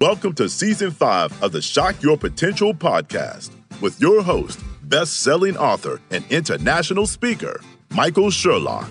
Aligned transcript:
Welcome 0.00 0.34
to 0.34 0.48
season 0.48 0.92
five 0.92 1.42
of 1.42 1.50
the 1.50 1.60
Shock 1.60 2.04
Your 2.04 2.16
Potential 2.16 2.72
podcast 2.72 3.50
with 3.80 4.00
your 4.00 4.22
host, 4.22 4.60
best 4.84 5.22
selling 5.22 5.56
author 5.56 6.00
and 6.12 6.24
international 6.30 7.04
speaker, 7.04 7.60
Michael 7.90 8.30
Sherlock. 8.30 8.88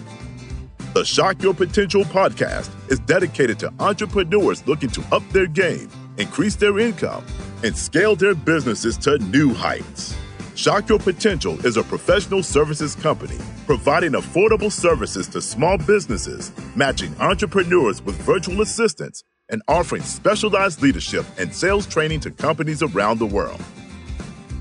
The 0.93 1.05
Shock 1.05 1.41
Your 1.41 1.53
Potential 1.53 2.03
podcast 2.03 2.69
is 2.91 2.99
dedicated 2.99 3.57
to 3.59 3.73
entrepreneurs 3.79 4.67
looking 4.67 4.89
to 4.89 5.03
up 5.13 5.23
their 5.29 5.47
game, 5.47 5.89
increase 6.17 6.57
their 6.57 6.77
income, 6.77 7.25
and 7.63 7.77
scale 7.77 8.17
their 8.17 8.35
businesses 8.35 8.97
to 8.97 9.17
new 9.17 9.53
heights. 9.53 10.13
Shock 10.55 10.89
Your 10.89 10.99
Potential 10.99 11.57
is 11.65 11.77
a 11.77 11.83
professional 11.83 12.43
services 12.43 12.95
company 12.95 13.37
providing 13.65 14.11
affordable 14.11 14.73
services 14.73 15.29
to 15.29 15.41
small 15.41 15.77
businesses, 15.77 16.51
matching 16.75 17.15
entrepreneurs 17.21 18.01
with 18.01 18.21
virtual 18.23 18.59
assistants 18.61 19.23
and 19.49 19.61
offering 19.67 20.01
specialized 20.01 20.81
leadership 20.81 21.25
and 21.37 21.53
sales 21.53 21.85
training 21.85 22.19
to 22.21 22.31
companies 22.31 22.81
around 22.81 23.19
the 23.19 23.25
world. 23.25 23.61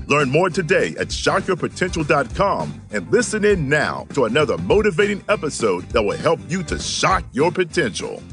Learn 0.07 0.29
more 0.29 0.49
today 0.49 0.95
at 0.97 1.09
shockyourpotential.com 1.09 2.81
and 2.91 3.11
listen 3.11 3.43
in 3.43 3.67
now 3.67 4.07
to 4.13 4.25
another 4.25 4.57
motivating 4.57 5.23
episode 5.27 5.83
that 5.89 6.01
will 6.01 6.17
help 6.17 6.39
you 6.47 6.63
to 6.63 6.79
shock 6.79 7.25
your 7.33 7.51
potential. 7.51 8.23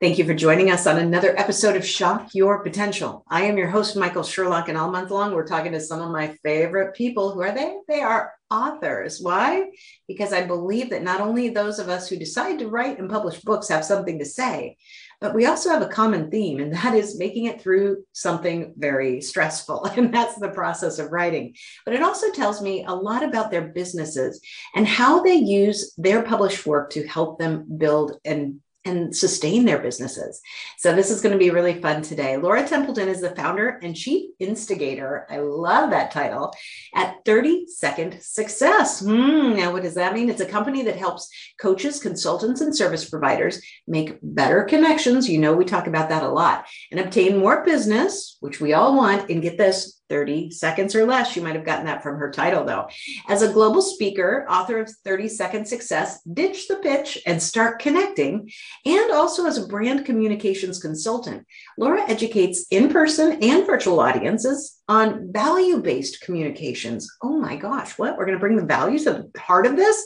Thank 0.00 0.16
you 0.16 0.24
for 0.24 0.34
joining 0.34 0.70
us 0.70 0.86
on 0.86 0.96
another 0.96 1.36
episode 1.36 1.74
of 1.74 1.84
Shock 1.84 2.32
Your 2.32 2.62
Potential. 2.62 3.24
I 3.28 3.42
am 3.46 3.58
your 3.58 3.66
host, 3.66 3.96
Michael 3.96 4.22
Sherlock, 4.22 4.68
and 4.68 4.78
all 4.78 4.92
month 4.92 5.10
long, 5.10 5.34
we're 5.34 5.44
talking 5.44 5.72
to 5.72 5.80
some 5.80 6.00
of 6.00 6.12
my 6.12 6.36
favorite 6.44 6.94
people. 6.94 7.32
Who 7.32 7.42
are 7.42 7.50
they? 7.50 7.74
They 7.88 8.00
are 8.00 8.32
authors. 8.48 9.20
Why? 9.20 9.70
Because 10.06 10.32
I 10.32 10.46
believe 10.46 10.90
that 10.90 11.02
not 11.02 11.20
only 11.20 11.48
those 11.48 11.80
of 11.80 11.88
us 11.88 12.08
who 12.08 12.16
decide 12.16 12.60
to 12.60 12.68
write 12.68 13.00
and 13.00 13.10
publish 13.10 13.40
books 13.40 13.68
have 13.70 13.84
something 13.84 14.20
to 14.20 14.24
say, 14.24 14.76
but 15.20 15.34
we 15.34 15.46
also 15.46 15.70
have 15.70 15.82
a 15.82 15.88
common 15.88 16.30
theme, 16.30 16.60
and 16.60 16.72
that 16.72 16.94
is 16.94 17.18
making 17.18 17.46
it 17.46 17.60
through 17.60 18.04
something 18.12 18.74
very 18.76 19.20
stressful. 19.20 19.88
And 19.98 20.14
that's 20.14 20.36
the 20.36 20.50
process 20.50 20.98
of 21.00 21.10
writing. 21.10 21.54
But 21.84 21.94
it 21.94 22.02
also 22.02 22.30
tells 22.30 22.62
me 22.62 22.84
a 22.84 22.94
lot 22.94 23.24
about 23.24 23.50
their 23.50 23.68
businesses 23.68 24.40
and 24.76 24.86
how 24.86 25.22
they 25.22 25.34
use 25.34 25.92
their 25.98 26.22
published 26.22 26.64
work 26.66 26.90
to 26.90 27.06
help 27.06 27.38
them 27.38 27.66
build 27.78 28.18
and 28.24 28.60
and 28.88 29.14
sustain 29.14 29.64
their 29.64 29.78
businesses. 29.78 30.40
So 30.78 30.94
this 30.94 31.10
is 31.10 31.20
going 31.20 31.32
to 31.32 31.38
be 31.38 31.50
really 31.50 31.80
fun 31.80 32.02
today. 32.02 32.36
Laura 32.36 32.66
Templeton 32.66 33.08
is 33.08 33.20
the 33.20 33.34
founder 33.36 33.78
and 33.82 33.94
chief 33.94 34.30
instigator. 34.38 35.26
I 35.30 35.38
love 35.38 35.90
that 35.90 36.10
title 36.10 36.54
at 36.94 37.16
30 37.24 37.66
Second 37.66 38.20
Success. 38.20 39.00
Hmm, 39.00 39.54
now, 39.56 39.72
what 39.72 39.82
does 39.82 39.94
that 39.94 40.14
mean? 40.14 40.30
It's 40.30 40.40
a 40.40 40.46
company 40.46 40.82
that 40.84 40.96
helps 40.96 41.28
coaches, 41.60 42.00
consultants, 42.00 42.60
and 42.60 42.74
service 42.74 43.08
providers 43.08 43.60
make 43.86 44.18
better 44.22 44.64
connections. 44.64 45.28
You 45.28 45.38
know, 45.38 45.54
we 45.54 45.64
talk 45.64 45.86
about 45.86 46.08
that 46.08 46.22
a 46.22 46.28
lot 46.28 46.66
and 46.90 47.00
obtain 47.00 47.38
more 47.38 47.64
business, 47.64 48.36
which 48.40 48.60
we 48.60 48.72
all 48.72 48.96
want. 48.96 49.30
And 49.30 49.42
get 49.42 49.58
this 49.58 49.97
30 50.08 50.50
seconds 50.50 50.94
or 50.94 51.06
less. 51.06 51.36
You 51.36 51.42
might 51.42 51.54
have 51.54 51.64
gotten 51.64 51.86
that 51.86 52.02
from 52.02 52.16
her 52.16 52.30
title, 52.30 52.64
though. 52.64 52.88
As 53.28 53.42
a 53.42 53.52
global 53.52 53.82
speaker, 53.82 54.46
author 54.48 54.80
of 54.80 54.90
30 55.04 55.28
Second 55.28 55.66
Success, 55.66 56.22
Ditch 56.22 56.68
the 56.68 56.76
Pitch 56.76 57.18
and 57.26 57.42
Start 57.42 57.78
Connecting, 57.78 58.50
and 58.84 59.12
also 59.12 59.46
as 59.46 59.58
a 59.58 59.66
brand 59.66 60.04
communications 60.04 60.78
consultant, 60.80 61.46
Laura 61.76 62.02
educates 62.08 62.66
in 62.70 62.88
person 62.90 63.38
and 63.42 63.66
virtual 63.66 64.00
audiences 64.00 64.80
on 64.88 65.32
value 65.32 65.78
based 65.78 66.20
communications. 66.22 67.10
Oh 67.22 67.38
my 67.38 67.56
gosh, 67.56 67.98
what? 67.98 68.16
We're 68.16 68.26
going 68.26 68.38
to 68.38 68.40
bring 68.40 68.56
the 68.56 68.64
value 68.64 68.98
to 69.00 69.28
the 69.32 69.40
heart 69.40 69.66
of 69.66 69.76
this? 69.76 70.04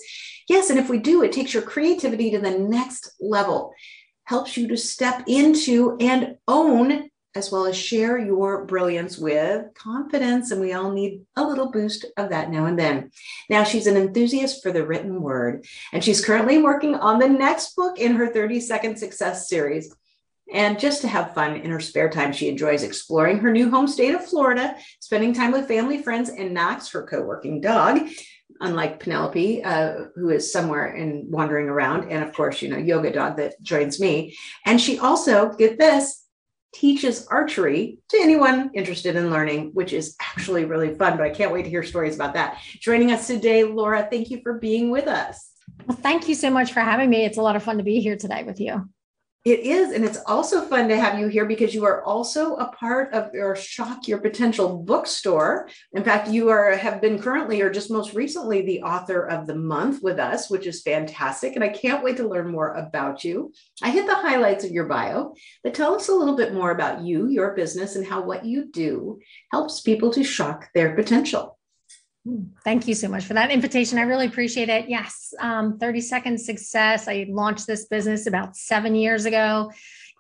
Yes. 0.49 0.71
And 0.71 0.79
if 0.79 0.89
we 0.89 0.99
do, 0.99 1.23
it 1.23 1.33
takes 1.33 1.55
your 1.55 1.63
creativity 1.63 2.31
to 2.33 2.41
the 2.41 2.59
next 2.59 3.15
level, 3.21 3.73
helps 4.25 4.57
you 4.57 4.69
to 4.69 4.77
step 4.77 5.23
into 5.27 5.97
and 6.01 6.37
own 6.49 7.09
as 7.35 7.51
well 7.51 7.67
as 7.67 7.77
share 7.77 8.19
your 8.19 8.65
brilliance 8.65 9.17
with 9.19 9.73
confidence. 9.75 10.51
And 10.51 10.61
we 10.61 10.73
all 10.73 10.91
need 10.91 11.23
a 11.37 11.45
little 11.45 11.71
boost 11.71 12.05
of 12.17 12.31
that 12.31 12.51
now 12.51 12.67
and 12.67 12.79
then. 12.79 13.11
Now, 13.49 13.65
she's 13.65 13.87
an 13.87 13.97
enthusiast 13.97 14.63
for 14.63 14.73
the 14.73 14.87
written 14.87 15.23
word, 15.23 15.65
and 15.93 16.05
she's 16.05 16.25
currently 16.25 16.59
working 16.59 16.95
on 16.95 17.19
the 17.19 17.29
next 17.29 17.75
book 17.75 17.99
in 17.99 18.15
her 18.17 18.29
30 18.29 18.61
Second 18.61 18.99
Success 18.99 19.49
series. 19.49 19.95
And 20.53 20.79
just 20.79 21.01
to 21.01 21.09
have 21.09 21.35
fun 21.35 21.57
in 21.57 21.71
her 21.71 21.81
spare 21.81 22.11
time, 22.11 22.33
she 22.33 22.49
enjoys 22.49 22.83
exploring 22.83 23.39
her 23.39 23.51
new 23.51 23.71
home 23.71 23.87
state 23.87 24.15
of 24.15 24.27
Florida, 24.27 24.77
spending 25.01 25.33
time 25.33 25.53
with 25.53 25.69
family, 25.69 26.03
friends, 26.03 26.29
and 26.29 26.53
Knox, 26.53 26.91
her 26.91 27.05
co 27.05 27.23
working 27.23 27.61
dog 27.61 28.09
unlike 28.63 29.01
Penelope, 29.01 29.63
uh, 29.65 30.05
who 30.15 30.31
is 30.31 30.53
somewhere 30.53 30.87
and 30.87 31.31
wandering 31.31 31.69
around, 31.69 32.11
and 32.11 32.23
of 32.23 32.33
course, 32.33 32.63
you 32.63 32.69
know, 32.69 32.79
yoga 32.79 33.13
dog 33.13 33.37
that 33.37 33.61
joins 33.61 34.01
me. 34.01 34.37
And 34.65 34.81
she 34.81 34.99
also, 34.99 35.53
get 35.53 35.79
this, 35.79 36.22
teaches 36.73 37.27
archery 37.27 37.99
to 38.09 38.19
anyone 38.19 38.71
interested 38.75 39.17
in 39.17 39.31
learning, 39.31 39.71
which 39.75 39.93
is 39.93 40.17
actually 40.21 40.65
really 40.65 40.95
fun. 40.95 41.17
But 41.17 41.27
I 41.27 41.31
can't 41.31 41.53
wait 41.53 41.65
to 41.65 41.71
hear 41.71 41.83
stories 41.83 42.15
about 42.15 42.35
that. 42.35 42.59
Joining 42.81 43.13
us 43.13 43.27
today, 43.27 43.65
Laura, 43.65 44.09
thank 44.11 44.31
you 44.31 44.41
for 44.43 44.59
being 44.59 44.91
with 44.91 45.07
us. 45.07 45.51
Well, 45.87 45.97
thank 45.97 46.29
you 46.29 46.35
so 46.35 46.51
much 46.51 46.73
for 46.73 46.81
having 46.81 47.11
me. 47.11 47.25
It's 47.25 47.39
a 47.39 47.43
lot 47.43 47.57
of 47.57 47.63
fun 47.63 47.79
to 47.79 47.85
be 47.85 48.01
here 48.01 48.17
today 48.17 48.45
with 48.45 48.61
you. 48.61 48.89
It 49.45 49.61
is. 49.61 49.93
And 49.93 50.05
it's 50.05 50.21
also 50.27 50.65
fun 50.67 50.89
to 50.89 50.97
have 50.97 51.19
you 51.19 51.27
here 51.27 51.47
because 51.47 51.75
you 51.75 51.85
are 51.85 52.05
also 52.05 52.55
a 52.57 52.71
part 52.73 53.13
of 53.13 53.35
your 53.35 53.57
Shock 53.57 54.07
Your 54.07 54.21
Potential 54.21 54.79
bookstore. 54.79 55.69
In 55.93 56.05
fact, 56.05 56.29
you 56.29 56.49
are 56.51 56.77
have 56.77 57.01
been 57.01 57.21
currently 57.21 57.61
or 57.61 57.69
just 57.69 57.91
most 57.91 58.15
recently 58.15 58.63
the 58.63 58.83
author 58.83 59.27
of 59.27 59.49
the 59.49 59.57
month 59.57 60.01
with 60.01 60.21
us, 60.21 60.49
which 60.49 60.69
is 60.69 60.83
fantastic. 60.83 61.57
And 61.57 61.65
I 61.65 61.71
can't 61.71 62.05
wait 62.05 62.19
to 62.19 62.29
learn 62.29 62.53
more 62.53 62.75
about 62.75 63.25
you. 63.25 63.53
I 63.83 63.91
hit 63.91 64.07
the 64.07 64.15
highlights 64.15 64.65
of 64.65 64.71
your 64.71 64.87
bio, 64.87 65.35
but 65.65 65.75
tell 65.75 65.97
us 65.97 66.09
a 66.09 66.15
little 66.15 66.37
bit 66.37 66.55
more 66.55 66.71
about 66.71 67.03
you, 67.03 67.29
your 67.29 67.57
business, 67.57 67.97
and 67.97 68.07
how 68.07 68.23
what 68.23 68.45
you 68.45 68.71
do 68.71 69.19
helps 69.51 69.81
people 69.81 70.13
to 70.13 70.23
shock 70.23 70.69
their 70.73 70.95
potential. 70.95 71.59
Thank 72.65 72.87
you 72.87 72.95
so 72.95 73.09
much 73.09 73.25
for 73.25 73.35
that 73.35 73.51
invitation. 73.51 73.99
I 73.99 74.03
really 74.03 74.27
appreciate 74.27 74.69
it. 74.69 74.89
Yes, 74.89 75.35
um, 75.41 75.79
30 75.79 76.01
Second 76.01 76.41
Success. 76.41 77.09
I 77.09 77.27
launched 77.29 77.67
this 77.67 77.87
business 77.87 78.27
about 78.27 78.57
seven 78.57 78.95
years 78.95 79.25
ago. 79.25 79.73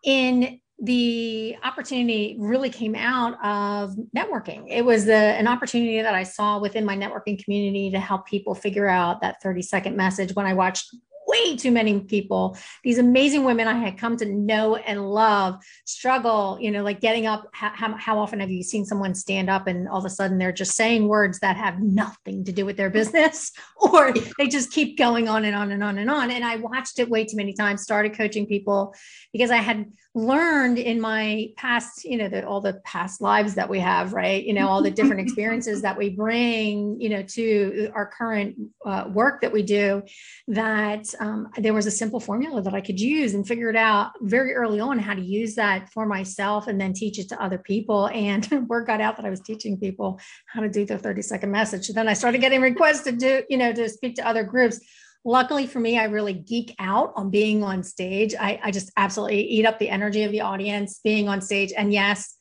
In 0.04 0.58
the 0.82 1.54
opportunity 1.62 2.36
really 2.40 2.68
came 2.68 2.96
out 2.96 3.34
of 3.44 3.94
networking. 4.16 4.64
It 4.68 4.84
was 4.84 5.04
the, 5.04 5.14
an 5.14 5.46
opportunity 5.46 6.02
that 6.02 6.14
I 6.14 6.24
saw 6.24 6.58
within 6.58 6.84
my 6.84 6.96
networking 6.96 7.42
community 7.42 7.88
to 7.92 8.00
help 8.00 8.26
people 8.26 8.56
figure 8.56 8.88
out 8.88 9.20
that 9.20 9.40
30 9.40 9.62
second 9.62 9.96
message 9.96 10.34
when 10.34 10.44
I 10.44 10.54
watched 10.54 10.92
way 11.32 11.56
too 11.56 11.70
many 11.70 12.00
people, 12.00 12.56
these 12.84 12.98
amazing 12.98 13.44
women 13.44 13.66
I 13.66 13.74
had 13.74 13.98
come 13.98 14.16
to 14.18 14.26
know 14.26 14.76
and 14.76 15.08
love, 15.10 15.62
struggle, 15.84 16.58
you 16.60 16.70
know, 16.70 16.82
like 16.82 17.00
getting 17.00 17.26
up. 17.26 17.48
How, 17.52 17.96
how 17.96 18.18
often 18.18 18.40
have 18.40 18.50
you 18.50 18.62
seen 18.62 18.84
someone 18.84 19.14
stand 19.14 19.48
up 19.48 19.66
and 19.66 19.88
all 19.88 19.98
of 19.98 20.04
a 20.04 20.10
sudden 20.10 20.38
they're 20.38 20.52
just 20.52 20.76
saying 20.76 21.08
words 21.08 21.38
that 21.40 21.56
have 21.56 21.80
nothing 21.80 22.44
to 22.44 22.52
do 22.52 22.66
with 22.66 22.76
their 22.76 22.90
business, 22.90 23.52
or 23.76 24.12
they 24.38 24.48
just 24.48 24.72
keep 24.72 24.98
going 24.98 25.28
on 25.28 25.44
and 25.44 25.56
on 25.56 25.72
and 25.72 25.82
on 25.82 25.98
and 25.98 26.10
on? 26.10 26.30
And 26.30 26.44
I 26.44 26.56
watched 26.56 26.98
it 26.98 27.08
way 27.08 27.24
too 27.24 27.36
many 27.36 27.52
times, 27.52 27.82
started 27.82 28.16
coaching 28.16 28.46
people 28.46 28.94
because 29.32 29.50
I 29.50 29.56
had 29.56 29.86
learned 30.14 30.78
in 30.78 31.00
my 31.00 31.48
past, 31.56 32.04
you 32.04 32.18
know, 32.18 32.28
the, 32.28 32.46
all 32.46 32.60
the 32.60 32.74
past 32.84 33.22
lives 33.22 33.54
that 33.54 33.68
we 33.68 33.80
have, 33.80 34.12
right? 34.12 34.44
You 34.44 34.52
know, 34.52 34.68
all 34.68 34.82
the 34.82 34.90
different 34.90 35.20
experiences 35.26 35.80
that 35.82 35.96
we 35.96 36.10
bring, 36.10 37.00
you 37.00 37.08
know, 37.08 37.22
to 37.22 37.90
our 37.94 38.06
current 38.06 38.56
uh, 38.84 39.08
work 39.10 39.40
that 39.40 39.52
we 39.52 39.62
do, 39.62 40.02
that 40.48 41.06
um, 41.18 41.48
there 41.56 41.72
was 41.72 41.86
a 41.86 41.90
simple 41.90 42.20
formula 42.20 42.60
that 42.60 42.74
I 42.74 42.82
could 42.82 43.00
use 43.00 43.32
and 43.32 43.46
figure 43.46 43.70
it 43.70 43.76
out 43.76 44.10
very 44.20 44.52
early 44.54 44.80
on 44.80 44.98
how 44.98 45.14
to 45.14 45.22
use 45.22 45.54
that 45.54 45.88
for 45.90 46.04
myself 46.04 46.66
and 46.66 46.78
then 46.78 46.92
teach 46.92 47.18
it 47.18 47.30
to 47.30 47.42
other 47.42 47.58
people. 47.58 48.08
And 48.08 48.46
word 48.68 48.86
got 48.86 49.00
out 49.00 49.16
that 49.16 49.24
I 49.24 49.30
was 49.30 49.40
teaching 49.40 49.78
people 49.78 50.20
how 50.46 50.60
to 50.60 50.68
do 50.68 50.84
the 50.84 50.98
30 50.98 51.22
second 51.22 51.50
message. 51.50 51.88
then 51.88 52.08
I 52.08 52.12
started 52.12 52.42
getting 52.42 52.60
requests 52.60 53.04
to 53.04 53.12
do, 53.12 53.44
you 53.48 53.56
know, 53.56 53.72
to 53.72 53.88
speak 53.88 54.16
to 54.16 54.28
other 54.28 54.44
groups 54.44 54.78
luckily 55.24 55.66
for 55.66 55.80
me, 55.80 55.98
I 55.98 56.04
really 56.04 56.32
geek 56.32 56.74
out 56.78 57.12
on 57.16 57.30
being 57.30 57.62
on 57.62 57.82
stage. 57.82 58.34
I, 58.38 58.60
I 58.62 58.70
just 58.70 58.90
absolutely 58.96 59.42
eat 59.42 59.66
up 59.66 59.78
the 59.78 59.88
energy 59.88 60.24
of 60.24 60.32
the 60.32 60.40
audience 60.40 61.00
being 61.02 61.28
on 61.28 61.40
stage. 61.40 61.72
And 61.76 61.92
yes, 61.92 62.36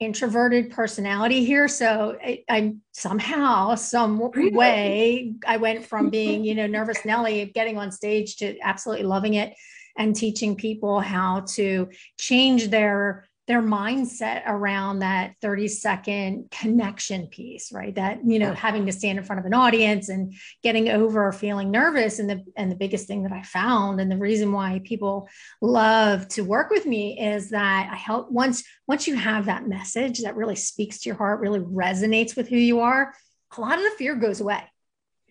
introverted 0.00 0.70
personality 0.70 1.44
here. 1.44 1.68
So 1.68 2.18
I, 2.22 2.44
I 2.48 2.74
somehow, 2.92 3.76
some 3.76 4.18
way, 4.34 5.34
I 5.46 5.56
went 5.58 5.84
from 5.86 6.10
being, 6.10 6.44
you 6.44 6.54
know, 6.54 6.66
nervous 6.66 7.04
Nelly, 7.04 7.44
getting 7.54 7.78
on 7.78 7.92
stage 7.92 8.36
to 8.36 8.58
absolutely 8.60 9.04
loving 9.04 9.34
it 9.34 9.54
and 9.96 10.16
teaching 10.16 10.56
people 10.56 11.00
how 11.00 11.44
to 11.54 11.88
change 12.18 12.68
their 12.68 13.28
their 13.48 13.62
mindset 13.62 14.42
around 14.46 15.00
that 15.00 15.34
30 15.42 15.68
second 15.68 16.50
connection 16.50 17.26
piece 17.26 17.72
right? 17.72 17.94
That 17.94 18.20
you 18.24 18.38
know 18.38 18.54
having 18.54 18.86
to 18.86 18.92
stand 18.92 19.18
in 19.18 19.24
front 19.24 19.40
of 19.40 19.46
an 19.46 19.54
audience 19.54 20.08
and 20.08 20.34
getting 20.62 20.88
over 20.88 21.32
feeling 21.32 21.70
nervous 21.70 22.18
and 22.18 22.28
the 22.28 22.44
and 22.56 22.70
the 22.70 22.76
biggest 22.76 23.06
thing 23.06 23.22
that 23.24 23.32
i 23.32 23.42
found 23.42 24.00
and 24.00 24.10
the 24.10 24.16
reason 24.16 24.52
why 24.52 24.80
people 24.84 25.28
love 25.60 26.28
to 26.28 26.42
work 26.42 26.70
with 26.70 26.86
me 26.86 27.18
is 27.20 27.50
that 27.50 27.90
i 27.92 27.96
help 27.96 28.30
once 28.30 28.64
once 28.86 29.06
you 29.06 29.14
have 29.14 29.46
that 29.46 29.68
message 29.68 30.20
that 30.20 30.36
really 30.36 30.56
speaks 30.56 31.00
to 31.00 31.08
your 31.08 31.16
heart 31.16 31.40
really 31.40 31.60
resonates 31.60 32.36
with 32.36 32.48
who 32.48 32.56
you 32.56 32.80
are 32.80 33.14
a 33.56 33.60
lot 33.60 33.78
of 33.78 33.84
the 33.84 33.94
fear 33.98 34.14
goes 34.14 34.40
away 34.40 34.62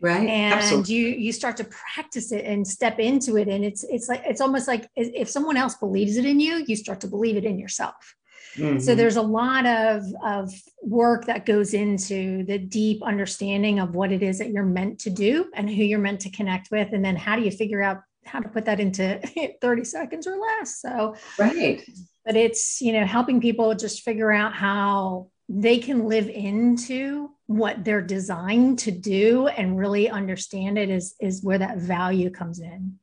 right 0.01 0.27
and 0.27 0.53
Absolutely. 0.53 0.93
you 0.93 1.07
you 1.07 1.31
start 1.31 1.55
to 1.57 1.63
practice 1.63 2.31
it 2.31 2.43
and 2.43 2.67
step 2.67 2.99
into 2.99 3.37
it 3.37 3.47
and 3.47 3.63
it's 3.63 3.83
it's 3.85 4.09
like 4.09 4.21
it's 4.25 4.41
almost 4.41 4.67
like 4.67 4.89
if 4.95 5.29
someone 5.29 5.55
else 5.55 5.75
believes 5.75 6.17
it 6.17 6.25
in 6.25 6.39
you 6.39 6.63
you 6.67 6.75
start 6.75 6.99
to 7.01 7.07
believe 7.07 7.37
it 7.37 7.45
in 7.45 7.57
yourself 7.57 8.15
Mm-hmm. 8.55 8.79
So 8.79 8.95
there's 8.95 9.15
a 9.15 9.21
lot 9.21 9.65
of, 9.65 10.03
of 10.23 10.53
work 10.81 11.25
that 11.25 11.45
goes 11.45 11.73
into 11.73 12.43
the 12.43 12.57
deep 12.57 13.01
understanding 13.03 13.79
of 13.79 13.95
what 13.95 14.11
it 14.11 14.21
is 14.21 14.39
that 14.39 14.49
you're 14.49 14.65
meant 14.65 14.99
to 14.99 15.09
do 15.09 15.49
and 15.53 15.69
who 15.69 15.83
you're 15.83 15.99
meant 15.99 16.21
to 16.21 16.29
connect 16.29 16.69
with. 16.71 16.89
And 16.91 17.03
then 17.03 17.15
how 17.15 17.35
do 17.35 17.43
you 17.43 17.51
figure 17.51 17.81
out 17.81 18.01
how 18.25 18.39
to 18.39 18.49
put 18.49 18.65
that 18.65 18.79
into 18.79 19.21
30 19.61 19.83
seconds 19.85 20.27
or 20.27 20.37
less? 20.37 20.81
So, 20.81 21.15
right. 21.39 21.81
But 22.25 22.35
it's, 22.35 22.81
you 22.81 22.93
know, 22.93 23.05
helping 23.05 23.41
people 23.41 23.73
just 23.73 24.03
figure 24.03 24.31
out 24.31 24.53
how 24.53 25.29
they 25.59 25.79
can 25.79 26.07
live 26.07 26.29
into 26.29 27.31
what 27.47 27.83
they're 27.83 28.01
designed 28.01 28.79
to 28.79 28.91
do 28.91 29.47
and 29.47 29.77
really 29.77 30.09
understand 30.09 30.77
it 30.77 30.89
is, 30.89 31.15
is 31.19 31.43
where 31.43 31.57
that 31.57 31.77
value 31.77 32.29
comes 32.29 32.59
in. 32.59 32.97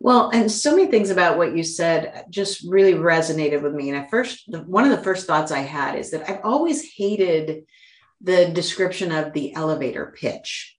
Well, 0.00 0.30
and 0.32 0.50
so 0.50 0.74
many 0.74 0.90
things 0.90 1.10
about 1.10 1.36
what 1.36 1.54
you 1.54 1.62
said 1.62 2.24
just 2.30 2.66
really 2.66 2.94
resonated 2.94 3.60
with 3.60 3.74
me. 3.74 3.90
And 3.90 3.98
at 3.98 4.10
first, 4.10 4.44
one 4.48 4.84
of 4.84 4.90
the 4.90 5.04
first 5.04 5.26
thoughts 5.26 5.52
I 5.52 5.60
had 5.60 5.96
is 5.96 6.10
that 6.12 6.28
I've 6.28 6.40
always 6.42 6.94
hated 6.94 7.64
the 8.22 8.46
description 8.46 9.12
of 9.12 9.34
the 9.34 9.54
elevator 9.54 10.14
pitch. 10.18 10.76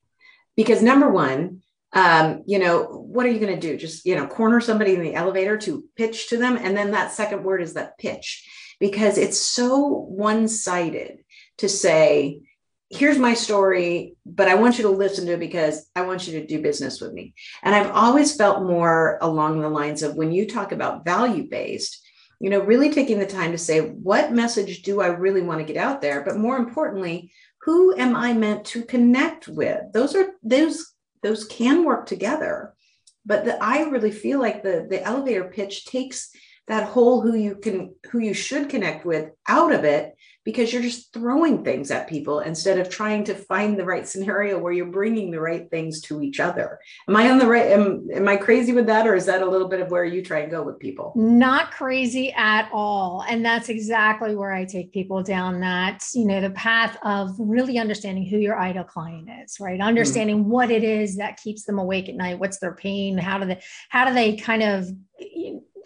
Because 0.56 0.82
number 0.82 1.10
one, 1.12 1.62
um, 1.94 2.44
you 2.48 2.58
know, 2.58 2.84
what 2.84 3.26
are 3.26 3.30
you 3.30 3.40
going 3.40 3.54
to 3.54 3.68
do? 3.68 3.78
Just, 3.78 4.06
you 4.06 4.16
know, 4.16 4.26
corner 4.26 4.60
somebody 4.60 4.96
in 4.96 5.04
the 5.04 5.14
elevator 5.14 5.58
to 5.60 5.86
pitch 5.96 6.30
to 6.30 6.38
them. 6.38 6.58
And 6.58 6.76
then 6.76 6.92
that 6.92 7.12
second 7.12 7.44
word 7.44 7.62
is 7.62 7.76
that 7.76 7.98
pitch, 7.98 8.50
because 8.80 9.18
it's 9.18 9.40
so 9.40 9.88
one 9.88 10.48
sided 10.48 11.24
to 11.58 11.70
say, 11.70 12.42
here's 12.90 13.18
my 13.18 13.34
story, 13.34 14.16
but 14.26 14.48
I 14.48 14.56
want 14.56 14.78
you 14.78 14.84
to 14.84 14.90
listen 14.90 15.26
to 15.26 15.34
it 15.34 15.40
because 15.40 15.90
I 15.96 16.04
want 16.04 16.28
you 16.28 16.40
to 16.40 16.48
do 16.48 16.62
business 16.62 17.02
with 17.02 17.14
me. 17.14 17.34
And 17.64 17.74
I've 17.74 17.92
always 17.92 18.36
felt 18.36 18.64
more 18.64 19.18
along 19.22 19.62
the 19.62 19.70
lines 19.70 20.04
of 20.04 20.16
when 20.16 20.32
you 20.32 20.48
talk 20.48 20.72
about 20.72 21.06
value 21.06 21.48
based, 21.50 22.02
you 22.40 22.50
know, 22.50 22.60
really 22.60 22.92
taking 22.92 23.20
the 23.20 23.26
time 23.26 23.52
to 23.52 23.58
say, 23.58 23.82
what 23.82 24.34
message 24.34 24.84
do 24.84 25.02
I 25.02 25.08
really 25.08 25.42
want 25.42 25.60
to 25.60 25.74
get 25.74 25.82
out 25.82 26.02
there? 26.02 26.24
But 26.24 26.38
more 26.38 26.58
importantly, 26.58 27.32
who 27.62 27.98
am 27.98 28.16
I 28.16 28.34
meant 28.34 28.66
to 28.66 28.84
connect 28.84 29.48
with? 29.48 29.82
Those 29.92 30.16
are 30.16 30.34
those 30.44 30.94
those 31.24 31.46
can 31.46 31.84
work 31.84 32.06
together. 32.06 32.76
But 33.26 33.46
the, 33.46 33.64
I 33.64 33.84
really 33.90 34.12
feel 34.12 34.40
like 34.40 34.62
the 34.62 34.86
the 34.88 35.02
elevator 35.02 35.46
pitch 35.46 35.86
takes 35.86 36.30
that 36.68 36.88
whole 36.88 37.22
who 37.22 37.36
you 37.36 37.56
can 37.56 37.94
who 38.12 38.20
you 38.20 38.34
should 38.34 38.70
connect 38.70 39.06
with 39.06 39.30
out 39.48 39.72
of 39.72 39.84
it 39.84 40.16
because 40.46 40.72
you're 40.72 40.82
just 40.82 41.12
throwing 41.12 41.64
things 41.64 41.90
at 41.90 42.08
people 42.08 42.40
instead 42.40 42.80
of 42.80 42.88
trying 42.88 43.24
to 43.24 43.34
find 43.34 43.78
the 43.78 43.84
right 43.84 44.08
scenario 44.08 44.60
where 44.60 44.72
you're 44.72 44.86
bringing 44.86 45.32
the 45.32 45.40
right 45.40 45.70
things 45.72 46.00
to 46.02 46.22
each 46.22 46.40
other. 46.40 46.80
Am 47.10 47.16
I 47.16 47.32
on 47.32 47.40
the 47.40 47.48
right? 47.48 47.72
Am, 47.72 48.08
am 48.14 48.28
I 48.28 48.38
crazy 48.38 48.72
with 48.72 48.86
that? 48.86 49.08
Or 49.08 49.16
is 49.16 49.26
that 49.26 49.42
a 49.42 49.50
little 49.50 49.68
bit 49.68 49.82
of 49.82 49.90
where 49.90 50.06
you 50.06 50.24
try 50.24 50.42
and 50.42 50.52
go 50.52 50.62
with 50.62 50.78
people? 50.80 51.14
Not 51.16 51.72
crazy 51.72 52.32
at 52.34 52.70
all. 52.72 53.26
And 53.28 53.44
that's 53.44 53.70
exactly 53.70 54.36
where 54.36 54.54
I 54.54 54.66
take 54.66 54.94
people 54.94 55.24
down 55.24 55.62
that, 55.62 56.06
you 56.14 56.26
know, 56.26 56.40
the 56.40 56.52
path 56.52 56.96
of 57.04 57.32
really 57.40 57.80
understanding 57.80 58.28
who 58.28 58.38
your 58.38 58.60
ideal 58.60 58.84
client 58.84 59.28
is, 59.44 59.60
right? 59.60 59.80
Mm-hmm. 59.80 59.88
Understanding 59.88 60.42
mm-hmm. 60.42 60.52
what 60.52 60.70
it 60.70 60.84
is 60.84 61.18
that 61.18 61.42
keeps 61.42 61.64
them 61.64 61.80
awake 61.80 62.08
at 62.08 62.16
night. 62.16 62.38
What's 62.38 62.60
their 62.60 62.76
pain? 62.76 63.18
How 63.18 63.40
do 63.40 63.48
they, 63.48 63.62
how 63.90 64.06
do 64.06 64.14
they 64.14 64.36
kind 64.36 64.62
of, 64.62 64.90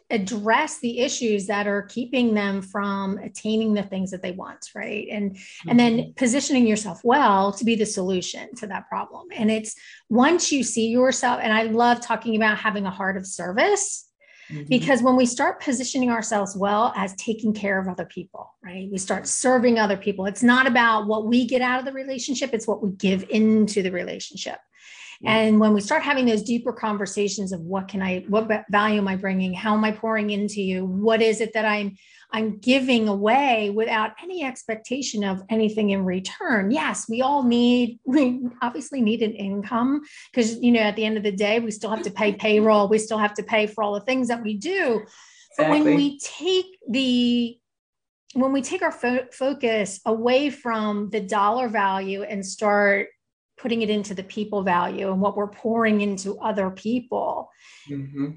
address 0.09 0.79
the 0.79 0.99
issues 0.99 1.47
that 1.47 1.67
are 1.67 1.83
keeping 1.83 2.33
them 2.33 2.61
from 2.61 3.17
attaining 3.19 3.73
the 3.73 3.83
things 3.83 4.11
that 4.11 4.21
they 4.21 4.31
want 4.31 4.69
right 4.75 5.07
and 5.11 5.35
mm-hmm. 5.35 5.69
and 5.69 5.79
then 5.79 5.97
mm-hmm. 5.97 6.11
positioning 6.15 6.65
yourself 6.65 7.01
well 7.03 7.51
to 7.51 7.63
be 7.63 7.75
the 7.75 7.85
solution 7.85 8.53
to 8.55 8.65
that 8.67 8.87
problem 8.89 9.27
and 9.35 9.51
it's 9.51 9.75
once 10.09 10.51
you 10.51 10.63
see 10.63 10.87
yourself 10.87 11.39
and 11.41 11.53
i 11.53 11.63
love 11.63 12.01
talking 12.01 12.35
about 12.35 12.57
having 12.57 12.85
a 12.85 12.91
heart 12.91 13.17
of 13.17 13.25
service 13.25 14.09
Mm-hmm. 14.51 14.63
Because 14.67 15.01
when 15.03 15.15
we 15.15 15.25
start 15.25 15.61
positioning 15.61 16.09
ourselves 16.09 16.55
well 16.55 16.91
as 16.95 17.13
taking 17.15 17.53
care 17.53 17.79
of 17.79 17.87
other 17.87 18.05
people, 18.05 18.55
right? 18.63 18.89
We 18.91 18.97
start 18.97 19.27
serving 19.27 19.77
other 19.77 19.97
people. 19.97 20.25
It's 20.25 20.41
not 20.41 20.65
about 20.65 21.05
what 21.05 21.27
we 21.27 21.45
get 21.45 21.61
out 21.61 21.79
of 21.79 21.85
the 21.85 21.93
relationship, 21.93 22.51
it's 22.53 22.67
what 22.67 22.81
we 22.81 22.91
give 22.91 23.29
into 23.29 23.83
the 23.83 23.91
relationship. 23.91 24.57
Mm. 25.23 25.29
And 25.29 25.59
when 25.59 25.73
we 25.73 25.81
start 25.81 26.01
having 26.01 26.25
those 26.25 26.43
deeper 26.43 26.71
conversations 26.71 27.51
of 27.51 27.61
what 27.61 27.87
can 27.87 28.01
I, 28.01 28.25
what 28.27 28.49
value 28.69 28.99
am 28.99 29.07
I 29.07 29.15
bringing? 29.15 29.53
How 29.53 29.73
am 29.73 29.83
I 29.83 29.91
pouring 29.91 30.29
into 30.29 30.61
you? 30.61 30.85
What 30.85 31.21
is 31.21 31.41
it 31.41 31.53
that 31.53 31.65
I'm, 31.65 31.97
I'm 32.31 32.57
giving 32.59 33.07
away 33.07 33.69
without 33.69 34.11
any 34.23 34.43
expectation 34.43 35.23
of 35.23 35.41
anything 35.49 35.89
in 35.89 36.05
return? 36.05 36.71
Yes, 36.71 37.09
we 37.09 37.21
all 37.21 37.43
need, 37.43 37.99
we 38.05 38.41
obviously 38.61 39.01
need 39.01 39.21
an 39.21 39.33
income 39.33 40.01
because, 40.31 40.57
you 40.59 40.71
know, 40.71 40.81
at 40.81 40.95
the 40.95 41.05
end 41.05 41.17
of 41.17 41.23
the 41.23 41.31
day, 41.31 41.59
we 41.59 41.71
still 41.71 41.89
have 41.89 42.03
to 42.03 42.11
pay 42.11 42.33
payroll. 42.33 42.87
We 42.87 42.99
still 42.99 43.17
have 43.17 43.33
to 43.35 43.43
pay 43.43 43.67
for 43.67 43.83
all 43.83 43.93
the 43.93 44.05
things 44.05 44.29
that 44.29 44.43
we 44.43 44.55
do. 44.55 45.03
But 45.57 45.69
when 45.69 45.95
we 45.95 46.19
take 46.19 46.67
the 46.87 47.57
when 48.33 48.53
we 48.53 48.61
take 48.61 48.81
our 48.81 48.91
fo- 48.91 49.25
focus 49.31 49.99
away 50.05 50.49
from 50.51 51.09
the 51.09 51.19
dollar 51.19 51.67
value 51.67 52.23
and 52.23 52.45
start 52.45 53.07
putting 53.59 53.81
it 53.81 53.89
into 53.89 54.13
the 54.13 54.23
people 54.23 54.63
value 54.63 55.11
and 55.11 55.21
what 55.21 55.35
we're 55.35 55.47
pouring 55.47 56.01
into 56.01 56.39
other 56.39 56.69
people. 56.69 57.49
Mm-hmm. 57.89 58.31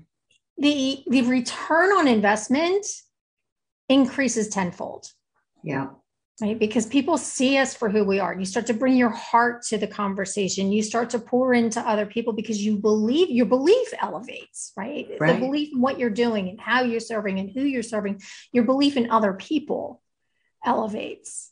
the 0.58 1.02
the 1.06 1.22
return 1.22 1.90
on 1.92 2.08
investment 2.08 2.84
increases 3.88 4.48
tenfold. 4.48 5.06
Yeah. 5.62 5.88
Right? 6.40 6.58
Because 6.58 6.86
people 6.86 7.18
see 7.18 7.58
us 7.58 7.74
for 7.74 7.88
who 7.88 8.04
we 8.04 8.18
are. 8.18 8.36
You 8.36 8.46
start 8.46 8.66
to 8.66 8.74
bring 8.74 8.96
your 8.96 9.10
heart 9.10 9.62
to 9.66 9.78
the 9.78 9.86
conversation. 9.86 10.72
You 10.72 10.82
start 10.82 11.10
to 11.10 11.20
pour 11.20 11.54
into 11.54 11.80
other 11.80 12.06
people 12.06 12.32
because 12.32 12.60
you 12.60 12.78
believe 12.78 13.30
your 13.30 13.46
belief 13.46 13.88
elevates 14.00 14.72
right, 14.76 15.06
right. 15.20 15.34
the 15.34 15.38
belief 15.38 15.72
in 15.72 15.80
what 15.80 16.00
you're 16.00 16.10
doing 16.10 16.48
and 16.48 16.60
how 16.60 16.82
you're 16.82 17.00
serving 17.00 17.38
and 17.38 17.50
who 17.50 17.62
you're 17.62 17.82
serving 17.82 18.22
your 18.50 18.64
belief 18.64 18.96
in 18.96 19.10
other 19.10 19.34
people 19.34 20.02
elevates 20.64 21.51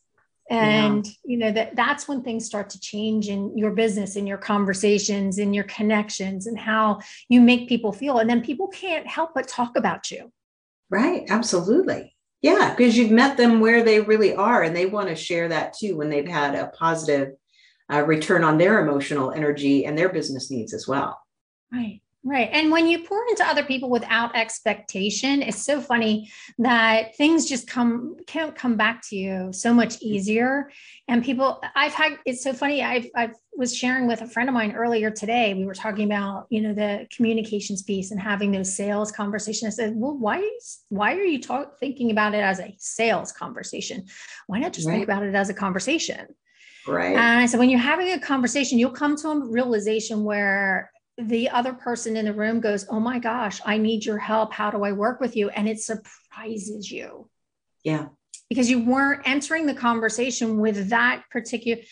and 0.50 1.06
yeah. 1.06 1.12
you 1.24 1.38
know 1.38 1.52
that 1.52 1.76
that's 1.76 2.08
when 2.08 2.22
things 2.22 2.44
start 2.44 2.68
to 2.70 2.80
change 2.80 3.28
in 3.28 3.56
your 3.56 3.70
business 3.70 4.16
in 4.16 4.26
your 4.26 4.36
conversations 4.36 5.38
in 5.38 5.54
your 5.54 5.64
connections 5.64 6.46
and 6.46 6.58
how 6.58 7.00
you 7.28 7.40
make 7.40 7.68
people 7.68 7.92
feel. 7.92 8.18
And 8.18 8.28
then 8.28 8.42
people 8.42 8.68
can't 8.68 9.06
help 9.06 9.30
but 9.34 9.48
talk 9.48 9.76
about 9.76 10.10
you. 10.10 10.30
Right. 10.90 11.24
Absolutely. 11.28 12.16
Yeah 12.42 12.74
because 12.76 12.96
you've 12.96 13.10
met 13.10 13.36
them 13.36 13.60
where 13.60 13.82
they 13.84 14.00
really 14.00 14.34
are 14.34 14.62
and 14.62 14.74
they 14.74 14.86
want 14.86 15.08
to 15.08 15.14
share 15.14 15.48
that 15.48 15.74
too 15.78 15.96
when 15.96 16.10
they've 16.10 16.28
had 16.28 16.54
a 16.54 16.68
positive 16.68 17.34
uh, 17.92 18.02
return 18.02 18.44
on 18.44 18.58
their 18.58 18.80
emotional 18.80 19.32
energy 19.32 19.84
and 19.84 19.96
their 19.96 20.08
business 20.08 20.50
needs 20.50 20.74
as 20.74 20.86
well. 20.88 21.20
Right 21.72 22.00
Right. 22.22 22.50
And 22.52 22.70
when 22.70 22.86
you 22.86 23.02
pour 23.02 23.24
into 23.30 23.46
other 23.46 23.62
people 23.62 23.88
without 23.88 24.36
expectation, 24.36 25.40
it's 25.40 25.64
so 25.64 25.80
funny 25.80 26.30
that 26.58 27.16
things 27.16 27.48
just 27.48 27.66
come 27.66 28.16
can't 28.26 28.54
come 28.54 28.76
back 28.76 29.00
to 29.08 29.16
you 29.16 29.52
so 29.54 29.72
much 29.72 29.96
mm. 29.96 30.02
easier. 30.02 30.70
And 31.08 31.24
people 31.24 31.62
I've 31.74 31.94
had 31.94 32.18
it's 32.26 32.42
so 32.44 32.52
funny. 32.52 32.82
I've 32.82 33.06
I 33.16 33.30
was 33.54 33.74
sharing 33.74 34.06
with 34.06 34.20
a 34.20 34.26
friend 34.26 34.50
of 34.50 34.54
mine 34.54 34.72
earlier 34.72 35.10
today. 35.10 35.54
We 35.54 35.64
were 35.64 35.74
talking 35.74 36.04
about, 36.04 36.46
you 36.50 36.60
know, 36.60 36.74
the 36.74 37.06
communications 37.10 37.82
piece 37.82 38.10
and 38.10 38.20
having 38.20 38.52
those 38.52 38.76
sales 38.76 39.10
conversations. 39.10 39.80
I 39.80 39.84
said, 39.84 39.96
well, 39.96 40.14
why 40.14 40.46
why 40.90 41.14
are 41.14 41.24
you 41.24 41.40
talk, 41.40 41.78
thinking 41.78 42.10
about 42.10 42.34
it 42.34 42.42
as 42.42 42.60
a 42.60 42.74
sales 42.76 43.32
conversation? 43.32 44.04
Why 44.46 44.58
not 44.58 44.74
just 44.74 44.86
right. 44.86 44.92
think 44.92 45.04
about 45.04 45.22
it 45.22 45.34
as 45.34 45.48
a 45.48 45.54
conversation? 45.54 46.26
Right. 46.86 47.16
And 47.16 47.40
I 47.40 47.46
said, 47.46 47.60
when 47.60 47.70
you're 47.70 47.78
having 47.78 48.12
a 48.12 48.20
conversation, 48.20 48.78
you'll 48.78 48.90
come 48.90 49.16
to 49.16 49.28
a 49.28 49.38
realization 49.38 50.24
where 50.24 50.90
the 51.28 51.48
other 51.50 51.72
person 51.72 52.16
in 52.16 52.24
the 52.24 52.32
room 52.32 52.60
goes, 52.60 52.86
Oh 52.88 53.00
my 53.00 53.18
gosh, 53.18 53.60
I 53.64 53.78
need 53.78 54.04
your 54.04 54.18
help. 54.18 54.52
How 54.52 54.70
do 54.70 54.84
I 54.84 54.92
work 54.92 55.20
with 55.20 55.36
you? 55.36 55.48
And 55.50 55.68
it 55.68 55.80
surprises 55.80 56.90
you. 56.90 57.28
Yeah. 57.84 58.08
Because 58.48 58.68
you 58.68 58.84
weren't 58.84 59.22
entering 59.26 59.66
the 59.66 59.74
conversation 59.74 60.58
with 60.58 60.88
that 60.90 61.24
particular 61.30 61.82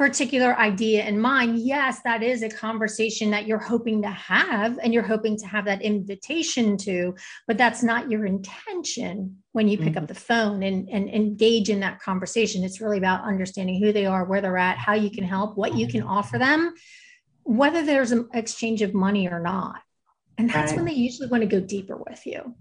particular 0.00 0.56
idea 0.56 1.04
in 1.04 1.20
mind 1.20 1.58
yes 1.58 2.00
that 2.04 2.22
is 2.22 2.42
a 2.42 2.48
conversation 2.48 3.30
that 3.30 3.46
you're 3.46 3.58
hoping 3.58 4.00
to 4.00 4.08
have 4.08 4.78
and 4.82 4.94
you're 4.94 5.02
hoping 5.02 5.36
to 5.36 5.46
have 5.46 5.66
that 5.66 5.82
invitation 5.82 6.74
to 6.74 7.14
but 7.46 7.58
that's 7.58 7.82
not 7.82 8.10
your 8.10 8.24
intention 8.24 9.36
when 9.52 9.68
you 9.68 9.76
pick 9.76 9.88
mm-hmm. 9.88 9.98
up 9.98 10.08
the 10.08 10.14
phone 10.14 10.62
and, 10.62 10.88
and 10.88 11.10
engage 11.10 11.68
in 11.68 11.80
that 11.80 12.00
conversation 12.00 12.64
it's 12.64 12.80
really 12.80 12.96
about 12.96 13.24
understanding 13.24 13.78
who 13.78 13.92
they 13.92 14.06
are 14.06 14.24
where 14.24 14.40
they're 14.40 14.56
at 14.56 14.78
how 14.78 14.94
you 14.94 15.10
can 15.10 15.22
help 15.22 15.58
what 15.58 15.74
you 15.74 15.86
can 15.86 16.02
offer 16.02 16.38
them 16.38 16.72
whether 17.44 17.84
there's 17.84 18.12
an 18.12 18.28
exchange 18.34 18.82
of 18.82 18.94
money 18.94 19.28
or 19.28 19.40
not. 19.40 19.80
And 20.38 20.48
that's 20.48 20.72
right. 20.72 20.76
when 20.76 20.86
they 20.86 20.94
usually 20.94 21.28
want 21.28 21.42
to 21.42 21.46
go 21.46 21.60
deeper 21.60 21.96
with 21.96 22.26
you. 22.26 22.54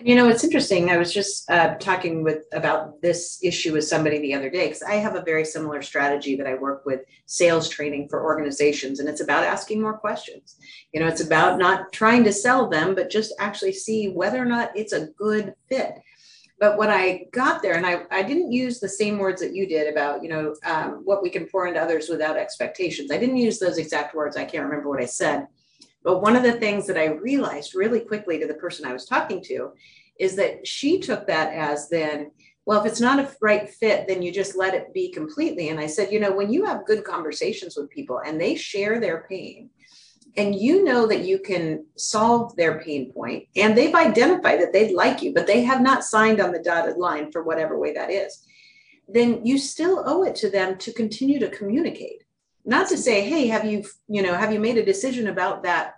You 0.00 0.14
know, 0.14 0.28
it's 0.28 0.44
interesting. 0.44 0.90
I 0.90 0.96
was 0.96 1.12
just 1.12 1.50
uh, 1.50 1.74
talking 1.76 2.22
with 2.22 2.44
about 2.52 3.02
this 3.02 3.40
issue 3.42 3.72
with 3.72 3.84
somebody 3.84 4.20
the 4.20 4.34
other 4.34 4.48
day 4.48 4.66
because 4.66 4.82
I 4.82 4.94
have 4.94 5.16
a 5.16 5.22
very 5.22 5.44
similar 5.44 5.82
strategy 5.82 6.36
that 6.36 6.46
I 6.46 6.54
work 6.54 6.86
with 6.86 7.00
sales 7.26 7.68
training 7.68 8.08
for 8.08 8.22
organizations, 8.24 9.00
and 9.00 9.08
it's 9.08 9.20
about 9.20 9.42
asking 9.42 9.82
more 9.82 9.98
questions. 9.98 10.56
You 10.92 11.00
know, 11.00 11.08
it's 11.08 11.20
about 11.20 11.58
not 11.58 11.92
trying 11.92 12.22
to 12.24 12.32
sell 12.32 12.68
them, 12.68 12.94
but 12.94 13.10
just 13.10 13.34
actually 13.40 13.72
see 13.72 14.08
whether 14.08 14.40
or 14.40 14.44
not 14.44 14.70
it's 14.76 14.92
a 14.92 15.08
good 15.18 15.54
fit 15.68 15.94
but 16.60 16.76
when 16.76 16.90
I 16.90 17.26
got 17.32 17.62
there, 17.62 17.74
and 17.74 17.86
I, 17.86 18.02
I 18.10 18.22
didn't 18.22 18.52
use 18.52 18.80
the 18.80 18.88
same 18.88 19.18
words 19.18 19.40
that 19.40 19.54
you 19.54 19.66
did 19.66 19.92
about, 19.92 20.22
you 20.22 20.28
know, 20.28 20.54
um, 20.64 21.02
what 21.04 21.22
we 21.22 21.30
can 21.30 21.46
pour 21.46 21.66
into 21.66 21.80
others 21.80 22.08
without 22.08 22.36
expectations. 22.36 23.10
I 23.10 23.18
didn't 23.18 23.36
use 23.36 23.58
those 23.58 23.78
exact 23.78 24.14
words. 24.14 24.36
I 24.36 24.44
can't 24.44 24.64
remember 24.64 24.88
what 24.88 25.02
I 25.02 25.06
said. 25.06 25.46
But 26.02 26.20
one 26.20 26.36
of 26.36 26.42
the 26.42 26.52
things 26.52 26.86
that 26.86 26.96
I 26.96 27.06
realized 27.06 27.74
really 27.74 28.00
quickly 28.00 28.38
to 28.38 28.46
the 28.46 28.54
person 28.54 28.86
I 28.86 28.92
was 28.92 29.04
talking 29.04 29.42
to 29.44 29.72
is 30.18 30.34
that 30.36 30.66
she 30.66 30.98
took 30.98 31.26
that 31.26 31.52
as 31.52 31.88
then 31.88 32.32
well, 32.68 32.84
if 32.84 32.92
it's 32.92 33.00
not 33.00 33.18
a 33.18 33.34
right 33.40 33.66
fit, 33.66 34.06
then 34.06 34.20
you 34.20 34.30
just 34.30 34.54
let 34.54 34.74
it 34.74 34.92
be 34.92 35.10
completely. 35.10 35.70
And 35.70 35.80
I 35.80 35.86
said, 35.86 36.12
you 36.12 36.20
know, 36.20 36.30
when 36.30 36.52
you 36.52 36.66
have 36.66 36.84
good 36.84 37.02
conversations 37.02 37.78
with 37.78 37.88
people 37.88 38.20
and 38.26 38.38
they 38.38 38.56
share 38.56 39.00
their 39.00 39.24
pain, 39.26 39.70
and 40.36 40.54
you 40.54 40.84
know 40.84 41.06
that 41.06 41.24
you 41.24 41.38
can 41.38 41.84
solve 41.96 42.54
their 42.56 42.80
pain 42.80 43.12
point, 43.12 43.46
and 43.56 43.76
they've 43.76 43.94
identified 43.94 44.60
that 44.60 44.72
they'd 44.72 44.94
like 44.94 45.22
you, 45.22 45.32
but 45.32 45.46
they 45.46 45.62
have 45.62 45.80
not 45.80 46.04
signed 46.04 46.40
on 46.40 46.52
the 46.52 46.62
dotted 46.62 46.96
line 46.96 47.32
for 47.32 47.42
whatever 47.42 47.78
way 47.78 47.92
that 47.92 48.10
is, 48.10 48.44
then 49.08 49.44
you 49.44 49.58
still 49.58 50.02
owe 50.06 50.22
it 50.24 50.36
to 50.36 50.50
them 50.50 50.76
to 50.78 50.92
continue 50.92 51.38
to 51.38 51.48
communicate. 51.50 52.24
Not 52.64 52.88
to 52.88 52.98
say, 52.98 53.28
hey, 53.28 53.46
have 53.46 53.64
you, 53.64 53.84
you 54.08 54.22
know, 54.22 54.34
have 54.34 54.52
you 54.52 54.60
made 54.60 54.76
a 54.76 54.84
decision 54.84 55.28
about 55.28 55.62
that 55.62 55.94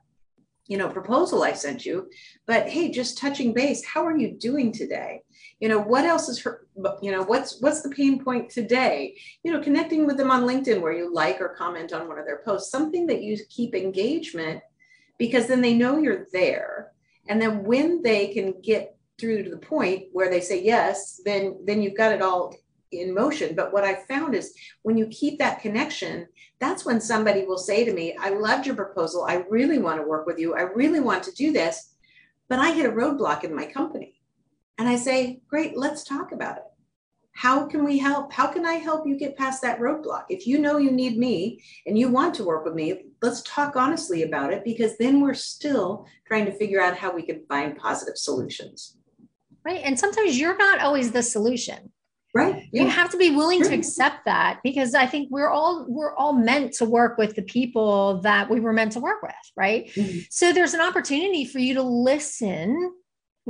you 0.71 0.79
know 0.79 0.89
proposal 0.89 1.43
i 1.43 1.53
sent 1.53 1.85
you 1.85 2.09
but 2.47 2.69
hey 2.69 2.91
just 2.91 3.19
touching 3.19 3.53
base 3.53 3.85
how 3.85 4.07
are 4.07 4.17
you 4.17 4.31
doing 4.31 4.71
today 4.73 5.21
you 5.61 5.69
know 5.69 5.79
what 5.79 6.05
else 6.05 6.29
is 6.29 6.41
her 6.41 6.67
you 7.03 7.13
know 7.13 7.23
what's 7.23 7.61
what's 7.61 7.83
the 7.83 7.91
pain 7.91 8.25
point 8.25 8.51
today? 8.51 9.17
You 9.45 9.53
know 9.53 9.61
connecting 9.61 10.07
with 10.07 10.17
them 10.17 10.31
on 10.31 10.43
linkedin 10.43 10.81
where 10.81 10.93
you 10.93 11.13
like 11.13 11.41
or 11.41 11.51
comment 11.51 11.93
on 11.93 12.09
one 12.09 12.19
of 12.19 12.25
their 12.25 12.43
posts 12.45 12.73
something 12.73 13.07
that 13.07 13.23
you 13.23 13.37
keep 13.49 13.75
engagement 13.75 14.63
because 15.19 15.47
then 15.47 15.61
they 15.61 15.75
know 15.75 15.99
you're 15.99 16.27
there. 16.33 16.93
And 17.29 17.41
then 17.41 17.63
when 17.63 18.03
they 18.03 18.29
can 18.29 18.61
get 18.63 18.97
through 19.21 19.45
to 19.45 19.51
the 19.51 19.59
point 19.59 20.05
where 20.13 20.31
they 20.31 20.41
say 20.41 20.63
yes 20.63 21.21
then 21.25 21.61
then 21.65 21.83
you've 21.83 21.97
got 21.97 22.13
it 22.13 22.23
all 22.23 22.57
in 22.91 23.15
motion. 23.15 23.55
But 23.55 23.73
what 23.73 23.85
i 23.85 24.03
found 24.09 24.35
is 24.35 24.55
when 24.83 24.97
you 24.97 25.07
keep 25.09 25.39
that 25.39 25.61
connection 25.61 26.27
that's 26.59 26.85
when 26.85 27.01
somebody 27.01 27.45
will 27.45 27.59
say 27.59 27.85
to 27.85 27.93
me 27.93 28.17
i 28.19 28.31
loved 28.31 28.67
your 28.67 28.77
proposal. 28.77 29.25
I 29.25 29.45
really 29.51 29.79
want 29.79 30.01
to 30.01 30.09
work 30.09 30.27
with 30.27 30.39
you. 30.39 30.55
I 30.55 30.63
really 30.63 31.01
want 31.01 31.23
to 31.25 31.33
do 31.33 31.53
this 31.53 31.95
but 32.49 32.59
i 32.59 32.73
hit 32.73 32.87
a 32.87 32.93
roadblock 32.93 33.45
in 33.45 33.55
my 33.55 33.67
company 33.67 34.20
and 34.79 34.89
I 34.89 34.97
say, 34.97 35.41
great, 35.49 35.77
let's 35.77 36.05
talk 36.05 36.33
about 36.33 36.57
it. 36.57 36.65
How 37.33 37.67
can 37.67 37.85
we 37.85 37.99
help? 37.99 38.33
How 38.33 38.49
can 38.49 38.67
I 38.67 38.75
help 38.75 39.07
you 39.07 39.17
get 39.17 39.37
past 39.37 39.63
that 39.63 39.79
roadblock? 39.79 40.25
If 40.29 40.47
you 40.47 40.59
know 40.59 40.79
you 40.79 40.91
need 40.91 41.17
me 41.17 41.63
and 41.87 41.99
you 41.99 42.09
want 42.09 42.35
to 42.35 42.45
work 42.45 42.65
with 42.65 42.75
me, 42.75 43.03
let's 43.23 43.43
talk 43.43 43.77
honestly 43.77 44.23
about 44.23 44.53
it 44.53 44.65
because 44.65 44.99
then 44.99 45.21
we're 45.21 45.35
still 45.35 46.07
trying 46.27 46.45
to 46.47 46.53
figure 46.53 46.81
out 46.81 46.97
how 46.97 47.15
we 47.15 47.23
can 47.23 47.45
find 47.49 47.77
positive 47.77 48.17
solutions. 48.17 48.97
Right. 49.65 49.81
And 49.85 49.99
sometimes 49.99 50.39
you're 50.39 50.57
not 50.57 50.81
always 50.81 51.13
the 51.13 51.23
solution 51.23 51.93
right 52.35 52.69
yeah. 52.73 52.83
you 52.83 52.89
have 52.89 53.11
to 53.11 53.17
be 53.17 53.31
willing 53.31 53.63
to 53.63 53.75
accept 53.75 54.25
that 54.25 54.61
because 54.63 54.95
i 54.95 55.07
think 55.07 55.29
we're 55.31 55.49
all 55.49 55.85
we're 55.89 56.15
all 56.15 56.33
meant 56.33 56.73
to 56.73 56.85
work 56.85 57.19
with 57.19 57.35
the 57.35 57.43
people 57.43 58.21
that 58.21 58.49
we 58.49 58.61
were 58.61 58.73
meant 58.73 58.93
to 58.93 59.01
work 59.01 59.23
with 59.23 59.33
right 59.57 59.91
mm-hmm. 59.95 60.21
so 60.31 60.53
there's 60.53 60.75
an 60.75 60.81
opportunity 60.81 61.45
for 61.45 61.59
you 61.59 61.75
to 61.75 61.83
listen 61.83 62.93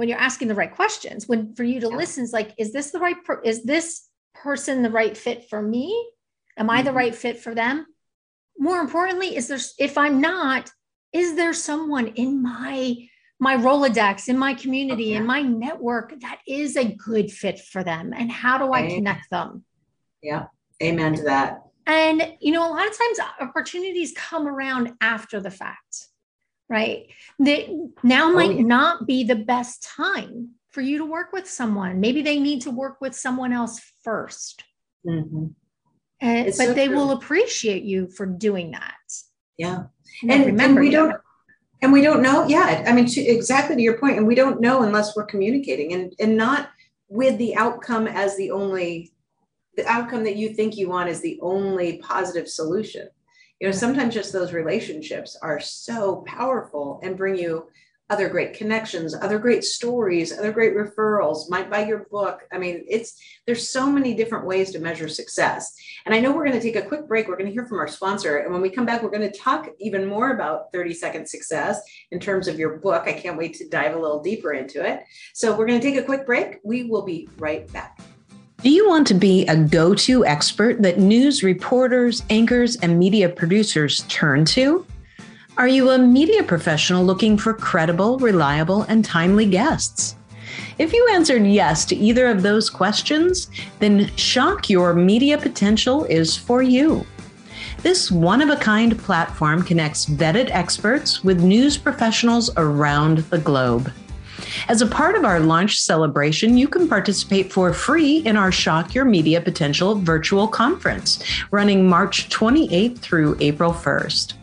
when 0.00 0.08
you're 0.08 0.18
asking 0.18 0.48
the 0.48 0.54
right 0.54 0.74
questions 0.74 1.28
when 1.28 1.54
for 1.54 1.62
you 1.62 1.78
to 1.78 1.88
yeah. 1.90 1.96
listen 1.96 2.24
is 2.24 2.32
like 2.32 2.54
is 2.56 2.72
this 2.72 2.90
the 2.90 2.98
right 2.98 3.22
per- 3.22 3.42
is 3.42 3.62
this 3.64 4.08
person 4.34 4.82
the 4.82 4.90
right 4.90 5.14
fit 5.14 5.48
for 5.50 5.60
me 5.60 6.10
am 6.56 6.66
mm-hmm. 6.66 6.70
i 6.70 6.82
the 6.82 6.88
mm-hmm. 6.88 6.96
right 6.96 7.14
fit 7.14 7.38
for 7.38 7.54
them 7.54 7.86
more 8.58 8.80
importantly 8.80 9.36
is 9.36 9.48
there 9.48 9.58
if 9.78 9.98
i'm 9.98 10.18
not 10.18 10.70
is 11.12 11.34
there 11.34 11.52
someone 11.52 12.06
in 12.06 12.42
my 12.42 12.96
my 13.38 13.56
rolodex 13.58 14.26
in 14.26 14.38
my 14.38 14.54
community 14.54 15.10
okay. 15.10 15.16
in 15.16 15.26
my 15.26 15.42
network 15.42 16.18
that 16.20 16.38
is 16.48 16.78
a 16.78 16.94
good 16.94 17.30
fit 17.30 17.60
for 17.60 17.84
them 17.84 18.14
and 18.16 18.32
how 18.32 18.56
do 18.56 18.72
i 18.72 18.88
connect 18.88 19.28
them 19.30 19.62
yeah 20.22 20.46
amen 20.82 21.14
to 21.14 21.22
that 21.24 21.60
and 21.86 22.34
you 22.40 22.52
know 22.52 22.66
a 22.66 22.72
lot 22.72 22.88
of 22.88 22.96
times 22.96 23.18
opportunities 23.38 24.14
come 24.16 24.48
around 24.48 24.94
after 25.02 25.40
the 25.40 25.50
fact 25.50 26.06
right? 26.70 27.08
That 27.40 27.90
now 28.02 28.30
oh, 28.30 28.32
might 28.32 28.56
yeah. 28.56 28.62
not 28.62 29.06
be 29.06 29.24
the 29.24 29.36
best 29.36 29.82
time 29.82 30.50
for 30.70 30.80
you 30.80 30.98
to 30.98 31.04
work 31.04 31.32
with 31.32 31.48
someone. 31.48 32.00
Maybe 32.00 32.22
they 32.22 32.38
need 32.38 32.62
to 32.62 32.70
work 32.70 33.00
with 33.00 33.14
someone 33.14 33.52
else 33.52 33.80
1st 34.06 34.62
mm-hmm. 35.06 35.46
And, 36.22 36.46
but 36.46 36.54
so 36.54 36.74
they 36.74 36.86
true. 36.86 36.96
will 36.96 37.10
appreciate 37.12 37.82
you 37.82 38.08
for 38.10 38.26
doing 38.26 38.72
that. 38.72 38.94
Yeah. 39.56 39.84
And, 40.22 40.30
and 40.30 40.46
remember, 40.46 40.80
and 40.80 40.88
we 40.88 40.90
don't, 40.90 41.16
and 41.80 41.92
we 41.92 42.02
don't 42.02 42.20
know. 42.20 42.46
Yeah. 42.46 42.84
I 42.86 42.92
mean, 42.92 43.06
to, 43.06 43.20
exactly 43.22 43.74
to 43.74 43.82
your 43.82 43.98
point. 43.98 44.18
And 44.18 44.26
we 44.26 44.34
don't 44.34 44.60
know 44.60 44.82
unless 44.82 45.16
we're 45.16 45.24
communicating 45.24 45.94
and, 45.94 46.12
and 46.20 46.36
not 46.36 46.68
with 47.08 47.38
the 47.38 47.56
outcome 47.56 48.06
as 48.06 48.36
the 48.36 48.50
only, 48.50 49.12
the 49.78 49.86
outcome 49.86 50.24
that 50.24 50.36
you 50.36 50.52
think 50.52 50.76
you 50.76 50.90
want 50.90 51.08
is 51.08 51.22
the 51.22 51.38
only 51.40 51.96
positive 51.98 52.48
solution 52.48 53.08
you 53.60 53.68
know 53.68 53.72
sometimes 53.72 54.14
just 54.14 54.32
those 54.32 54.52
relationships 54.52 55.36
are 55.42 55.60
so 55.60 56.24
powerful 56.26 56.98
and 57.02 57.16
bring 57.16 57.36
you 57.36 57.68
other 58.08 58.28
great 58.28 58.54
connections 58.54 59.14
other 59.14 59.38
great 59.38 59.62
stories 59.62 60.36
other 60.36 60.50
great 60.50 60.74
referrals 60.74 61.48
might 61.48 61.70
buy 61.70 61.84
your 61.84 62.06
book. 62.10 62.42
I 62.50 62.58
mean 62.58 62.84
it's 62.88 63.20
there's 63.46 63.68
so 63.68 63.88
many 63.88 64.14
different 64.14 64.46
ways 64.46 64.72
to 64.72 64.80
measure 64.80 65.08
success. 65.08 65.72
And 66.06 66.14
i 66.14 66.18
know 66.18 66.32
we're 66.32 66.46
going 66.46 66.58
to 66.58 66.62
take 66.62 66.82
a 66.82 66.88
quick 66.88 67.06
break. 67.06 67.28
We're 67.28 67.36
going 67.36 67.46
to 67.46 67.52
hear 67.52 67.66
from 67.66 67.78
our 67.78 67.86
sponsor. 67.86 68.38
And 68.38 68.52
when 68.52 68.62
we 68.62 68.70
come 68.70 68.86
back 68.86 69.02
we're 69.02 69.10
going 69.10 69.30
to 69.30 69.38
talk 69.38 69.68
even 69.78 70.06
more 70.06 70.32
about 70.32 70.72
30 70.72 70.94
second 70.94 71.28
success 71.28 71.80
in 72.10 72.18
terms 72.18 72.48
of 72.48 72.58
your 72.58 72.78
book. 72.78 73.04
I 73.06 73.12
can't 73.12 73.38
wait 73.38 73.54
to 73.54 73.68
dive 73.68 73.94
a 73.94 74.00
little 74.00 74.22
deeper 74.22 74.54
into 74.54 74.84
it. 74.84 75.04
So 75.34 75.56
we're 75.56 75.66
going 75.66 75.80
to 75.80 75.86
take 75.86 76.00
a 76.00 76.04
quick 76.04 76.26
break. 76.26 76.58
We 76.64 76.84
will 76.84 77.02
be 77.02 77.28
right 77.38 77.70
back 77.72 78.00
do 78.62 78.68
you 78.68 78.86
want 78.86 79.06
to 79.06 79.14
be 79.14 79.46
a 79.46 79.56
go 79.56 79.94
to 79.94 80.26
expert 80.26 80.82
that 80.82 80.98
news 80.98 81.42
reporters, 81.42 82.22
anchors, 82.28 82.76
and 82.76 82.98
media 82.98 83.26
producers 83.26 84.04
turn 84.08 84.44
to? 84.44 84.84
Are 85.56 85.68
you 85.68 85.90
a 85.90 85.98
media 85.98 86.42
professional 86.42 87.02
looking 87.02 87.38
for 87.38 87.54
credible, 87.54 88.18
reliable, 88.18 88.82
and 88.82 89.02
timely 89.02 89.46
guests? 89.46 90.14
If 90.78 90.92
you 90.92 91.08
answered 91.12 91.46
yes 91.46 91.86
to 91.86 91.96
either 91.96 92.26
of 92.26 92.42
those 92.42 92.68
questions, 92.68 93.50
then 93.78 94.14
Shock 94.16 94.68
Your 94.68 94.92
Media 94.92 95.38
Potential 95.38 96.04
is 96.04 96.36
for 96.36 96.62
you. 96.62 97.06
This 97.82 98.10
one 98.10 98.42
of 98.42 98.50
a 98.50 98.56
kind 98.56 98.98
platform 98.98 99.62
connects 99.62 100.04
vetted 100.04 100.50
experts 100.50 101.24
with 101.24 101.42
news 101.42 101.78
professionals 101.78 102.50
around 102.58 103.18
the 103.30 103.38
globe. 103.38 103.90
As 104.68 104.82
a 104.82 104.86
part 104.86 105.14
of 105.14 105.24
our 105.24 105.40
launch 105.40 105.78
celebration, 105.78 106.56
you 106.56 106.68
can 106.68 106.88
participate 106.88 107.52
for 107.52 107.72
free 107.72 108.18
in 108.18 108.36
our 108.36 108.52
Shock 108.52 108.94
Your 108.94 109.04
Media 109.04 109.40
Potential 109.40 109.94
virtual 109.94 110.48
conference 110.48 111.22
running 111.50 111.88
March 111.88 112.28
28th 112.28 112.98
through 112.98 113.36
April 113.40 113.72
1st. 113.72 114.34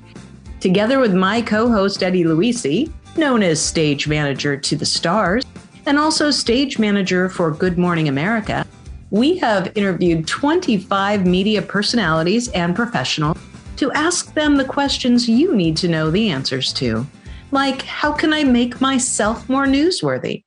Together 0.59 0.99
with 0.99 1.13
my 1.13 1.41
co 1.41 1.69
host, 1.69 2.03
Eddie 2.03 2.23
Luisi, 2.23 2.91
known 3.15 3.43
as 3.43 3.61
stage 3.61 4.07
manager 4.07 4.57
to 4.57 4.75
the 4.75 4.85
stars, 4.85 5.43
and 5.85 5.97
also 5.97 6.31
stage 6.31 6.79
manager 6.79 7.29
for 7.29 7.51
Good 7.51 7.77
Morning 7.77 8.07
America, 8.07 8.65
we 9.09 9.37
have 9.37 9.71
interviewed 9.75 10.27
25 10.27 11.25
media 11.25 11.61
personalities 11.61 12.49
and 12.49 12.75
professionals 12.75 13.37
to 13.77 13.91
ask 13.93 14.33
them 14.33 14.57
the 14.57 14.65
questions 14.65 15.29
you 15.29 15.55
need 15.55 15.77
to 15.77 15.87
know 15.87 16.11
the 16.11 16.29
answers 16.29 16.73
to 16.73 17.05
like 17.51 17.81
how 17.83 18.11
can 18.11 18.33
I 18.33 18.43
make 18.43 18.81
myself 18.81 19.47
more 19.49 19.65
newsworthy? 19.65 20.43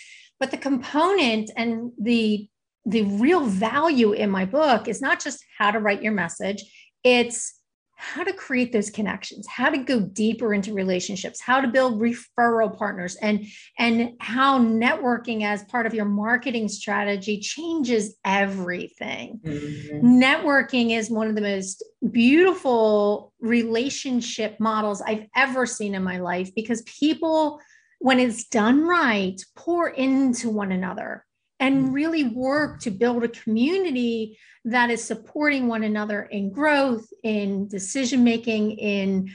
but 0.40 0.50
the 0.50 0.56
component 0.56 1.50
and 1.56 1.92
the 2.00 2.48
the 2.88 3.02
real 3.02 3.44
value 3.44 4.12
in 4.12 4.30
my 4.30 4.44
book 4.44 4.88
is 4.88 5.00
not 5.02 5.22
just 5.22 5.44
how 5.58 5.70
to 5.70 5.78
write 5.78 6.02
your 6.02 6.12
message, 6.12 6.64
it's 7.04 7.58
how 8.00 8.22
to 8.22 8.32
create 8.32 8.72
those 8.72 8.90
connections 8.90 9.44
how 9.48 9.68
to 9.68 9.76
go 9.76 9.98
deeper 9.98 10.54
into 10.54 10.72
relationships 10.72 11.40
how 11.40 11.60
to 11.60 11.66
build 11.66 12.00
referral 12.00 12.78
partners 12.78 13.16
and 13.16 13.44
and 13.76 14.12
how 14.20 14.56
networking 14.56 15.42
as 15.42 15.64
part 15.64 15.84
of 15.84 15.92
your 15.92 16.04
marketing 16.04 16.68
strategy 16.68 17.40
changes 17.40 18.14
everything 18.24 19.40
mm-hmm. 19.44 20.06
networking 20.06 20.96
is 20.96 21.10
one 21.10 21.26
of 21.26 21.34
the 21.34 21.40
most 21.40 21.82
beautiful 22.12 23.32
relationship 23.40 24.60
models 24.60 25.02
i've 25.02 25.26
ever 25.34 25.66
seen 25.66 25.96
in 25.96 26.02
my 26.02 26.18
life 26.18 26.54
because 26.54 26.82
people 26.82 27.60
when 27.98 28.20
it's 28.20 28.46
done 28.46 28.86
right 28.86 29.44
pour 29.56 29.88
into 29.88 30.48
one 30.48 30.70
another 30.70 31.26
and 31.60 31.88
mm. 31.88 31.92
really 31.92 32.24
work 32.24 32.80
to 32.80 32.90
build 32.90 33.24
a 33.24 33.28
community 33.28 34.38
that 34.64 34.90
is 34.90 35.02
supporting 35.02 35.66
one 35.66 35.82
another 35.82 36.22
in 36.22 36.50
growth, 36.50 37.06
in 37.22 37.68
decision 37.68 38.24
making, 38.24 38.72
in 38.72 39.30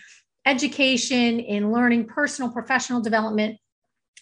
education, 0.45 1.39
in 1.39 1.71
learning, 1.71 2.05
personal, 2.05 2.51
professional 2.51 3.01
development. 3.01 3.57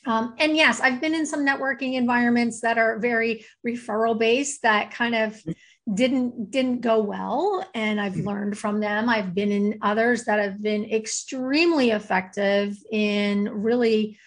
Um, 0.05 0.35
and 0.39 0.55
yes, 0.55 0.79
I've 0.79 0.99
been 0.99 1.13
in 1.13 1.27
some 1.27 1.45
networking 1.45 1.93
environments 1.93 2.61
that 2.61 2.77
are 2.77 2.97
very 2.99 3.45
referral 3.65 4.17
based 4.17 4.63
that 4.63 4.91
kind 4.91 5.13
of 5.13 5.33
mm. 5.33 5.55
didn't 5.93 6.49
didn't 6.51 6.81
go 6.81 7.01
well 7.01 7.65
and 7.73 7.99
i've 7.99 8.13
mm. 8.13 8.25
learned 8.25 8.57
from 8.57 8.79
them 8.79 9.09
i've 9.09 9.33
been 9.33 9.51
in 9.51 9.79
others 9.81 10.25
that 10.25 10.39
have 10.39 10.61
been 10.61 10.85
extremely 10.85 11.89
effective 11.89 12.77
in 12.91 13.49
really 13.49 14.17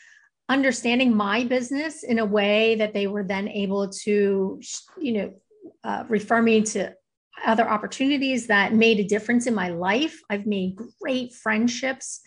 understanding 0.48 1.16
my 1.16 1.44
business 1.44 2.02
in 2.02 2.18
a 2.18 2.24
way 2.24 2.74
that 2.76 2.92
they 2.92 3.06
were 3.06 3.24
then 3.24 3.48
able 3.48 3.88
to, 3.88 4.60
you 5.00 5.12
know, 5.12 5.32
uh, 5.82 6.04
refer 6.08 6.42
me 6.42 6.62
to 6.62 6.94
other 7.44 7.68
opportunities 7.68 8.46
that 8.46 8.72
made 8.72 9.00
a 9.00 9.04
difference 9.04 9.46
in 9.46 9.54
my 9.54 9.68
life. 9.68 10.20
I've 10.30 10.46
made 10.46 10.78
great 11.00 11.32
friendships 11.32 12.20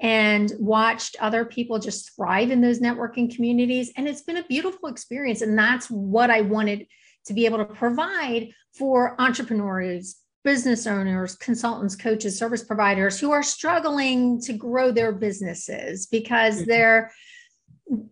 and 0.00 0.52
watched 0.58 1.16
other 1.20 1.44
people 1.44 1.78
just 1.78 2.14
thrive 2.16 2.50
in 2.50 2.60
those 2.60 2.80
networking 2.80 3.34
communities. 3.34 3.92
And 3.96 4.08
it's 4.08 4.22
been 4.22 4.38
a 4.38 4.44
beautiful 4.44 4.88
experience. 4.88 5.42
And 5.42 5.58
that's 5.58 5.90
what 5.90 6.30
I 6.30 6.40
wanted 6.40 6.86
to 7.26 7.34
be 7.34 7.44
able 7.44 7.58
to 7.58 7.66
provide 7.66 8.48
for 8.74 9.20
entrepreneurs, 9.20 10.16
business 10.42 10.86
owners, 10.86 11.36
consultants, 11.36 11.96
coaches, 11.96 12.38
service 12.38 12.64
providers 12.64 13.20
who 13.20 13.30
are 13.30 13.42
struggling 13.42 14.40
to 14.40 14.54
grow 14.54 14.90
their 14.90 15.12
businesses 15.12 16.06
because 16.06 16.56
mm-hmm. 16.56 16.70
they're 16.70 17.12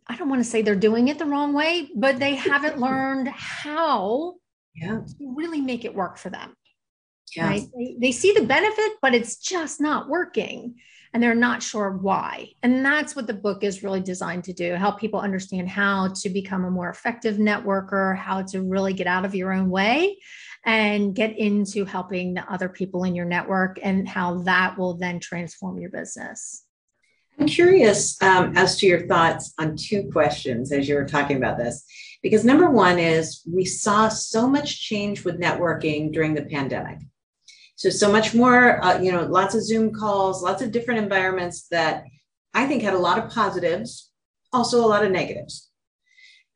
I 0.07 0.17
don't 0.17 0.29
want 0.29 0.43
to 0.43 0.49
say 0.49 0.63
they're 0.63 0.77
doing 0.77 1.09
it 1.09 1.19
the 1.19 1.27
wrong 1.27 1.53
way, 1.53 1.89
but 1.95 2.19
they 2.19 2.35
haven't 2.51 2.79
learned 2.79 3.29
how 3.29 4.35
yeah. 4.75 5.01
to 5.01 5.15
really 5.21 5.61
make 5.61 5.85
it 5.85 5.95
work 5.95 6.19
for 6.19 6.31
them. 6.31 6.55
Yeah. 7.37 7.49
Right? 7.49 7.63
They, 7.77 7.97
they 8.01 8.13
see 8.13 8.33
the 8.33 8.45
benefit, 8.45 8.93
but 9.03 9.15
it's 9.15 9.37
just 9.37 9.81
not 9.81 10.09
working 10.09 10.77
and 11.13 11.23
they're 11.23 11.35
not 11.35 11.63
sure 11.63 11.91
why. 11.91 12.49
And 12.63 12.85
that's 12.85 13.17
what 13.17 13.27
the 13.27 13.35
book 13.35 13.65
is 13.65 13.83
really 13.83 14.01
designed 14.01 14.45
to 14.45 14.53
do 14.53 14.75
help 14.75 14.99
people 14.99 15.21
understand 15.21 15.69
how 15.69 16.09
to 16.09 16.29
become 16.29 16.65
a 16.65 16.71
more 16.71 16.91
effective 16.91 17.37
networker, 17.37 18.17
how 18.17 18.43
to 18.43 18.63
really 18.63 18.93
get 18.93 19.07
out 19.07 19.25
of 19.25 19.35
your 19.35 19.53
own 19.53 19.71
way 19.71 20.19
and 20.65 21.15
get 21.15 21.39
into 21.39 21.85
helping 21.85 22.35
the 22.35 22.53
other 22.53 22.69
people 22.69 23.05
in 23.05 23.15
your 23.15 23.25
network 23.25 23.79
and 23.83 24.09
how 24.09 24.43
that 24.43 24.77
will 24.77 24.97
then 24.99 25.21
transform 25.21 25.79
your 25.79 25.91
business. 25.91 26.65
I'm 27.39 27.47
curious 27.47 28.21
um, 28.21 28.57
as 28.57 28.77
to 28.79 28.87
your 28.87 29.07
thoughts 29.07 29.55
on 29.59 29.77
two 29.77 30.11
questions 30.13 30.73
as 30.73 30.89
you 30.89 30.97
were 30.97 31.07
talking 31.07 31.37
about 31.37 31.57
this. 31.57 31.85
Because 32.21 32.45
number 32.45 32.69
one 32.69 32.99
is 32.99 33.43
we 33.47 33.65
saw 33.65 34.09
so 34.09 34.49
much 34.49 34.81
change 34.81 35.25
with 35.25 35.41
networking 35.41 36.13
during 36.13 36.35
the 36.35 36.43
pandemic. 36.43 36.99
So, 37.77 37.91
so 37.91 38.11
much 38.11 38.35
more, 38.35 38.85
uh, 38.85 39.01
you 39.01 39.13
know, 39.13 39.25
lots 39.25 39.55
of 39.55 39.63
Zoom 39.63 39.93
calls, 39.93 40.43
lots 40.43 40.63
of 40.63 40.73
different 40.73 41.01
environments 41.01 41.69
that 41.71 42.05
I 42.55 42.67
think 42.67 42.83
had 42.83 42.95
a 42.95 42.99
lot 42.99 43.19
of 43.19 43.31
positives, 43.31 44.11
also 44.53 44.85
a 44.85 44.89
lot 44.89 45.05
of 45.05 45.13
negatives. 45.13 45.69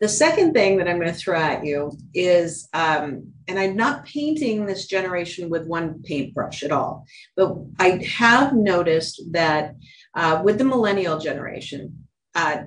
The 0.01 0.09
second 0.09 0.53
thing 0.53 0.79
that 0.79 0.89
I'm 0.89 0.99
going 0.99 1.13
to 1.13 1.15
throw 1.17 1.39
at 1.39 1.65
you 1.65 1.93
is, 2.13 2.69
um, 2.73 3.33
and 3.47 3.57
I'm 3.57 3.77
not 3.77 4.05
painting 4.05 4.67
this 4.67 4.87
generation 4.89 5.49
with 5.49 5.69
one 5.69 6.03
paintbrush 6.03 6.65
at 6.65 6.73
all, 6.73 7.07
but 7.37 7.55
I 7.79 8.05
have 8.17 8.53
noticed 8.53 9.23
that 9.31 9.77
uh, 10.15 10.43
with 10.45 10.59
the 10.59 10.65
millennial 10.65 11.19
generation, 11.19 12.07
uh, 12.35 12.63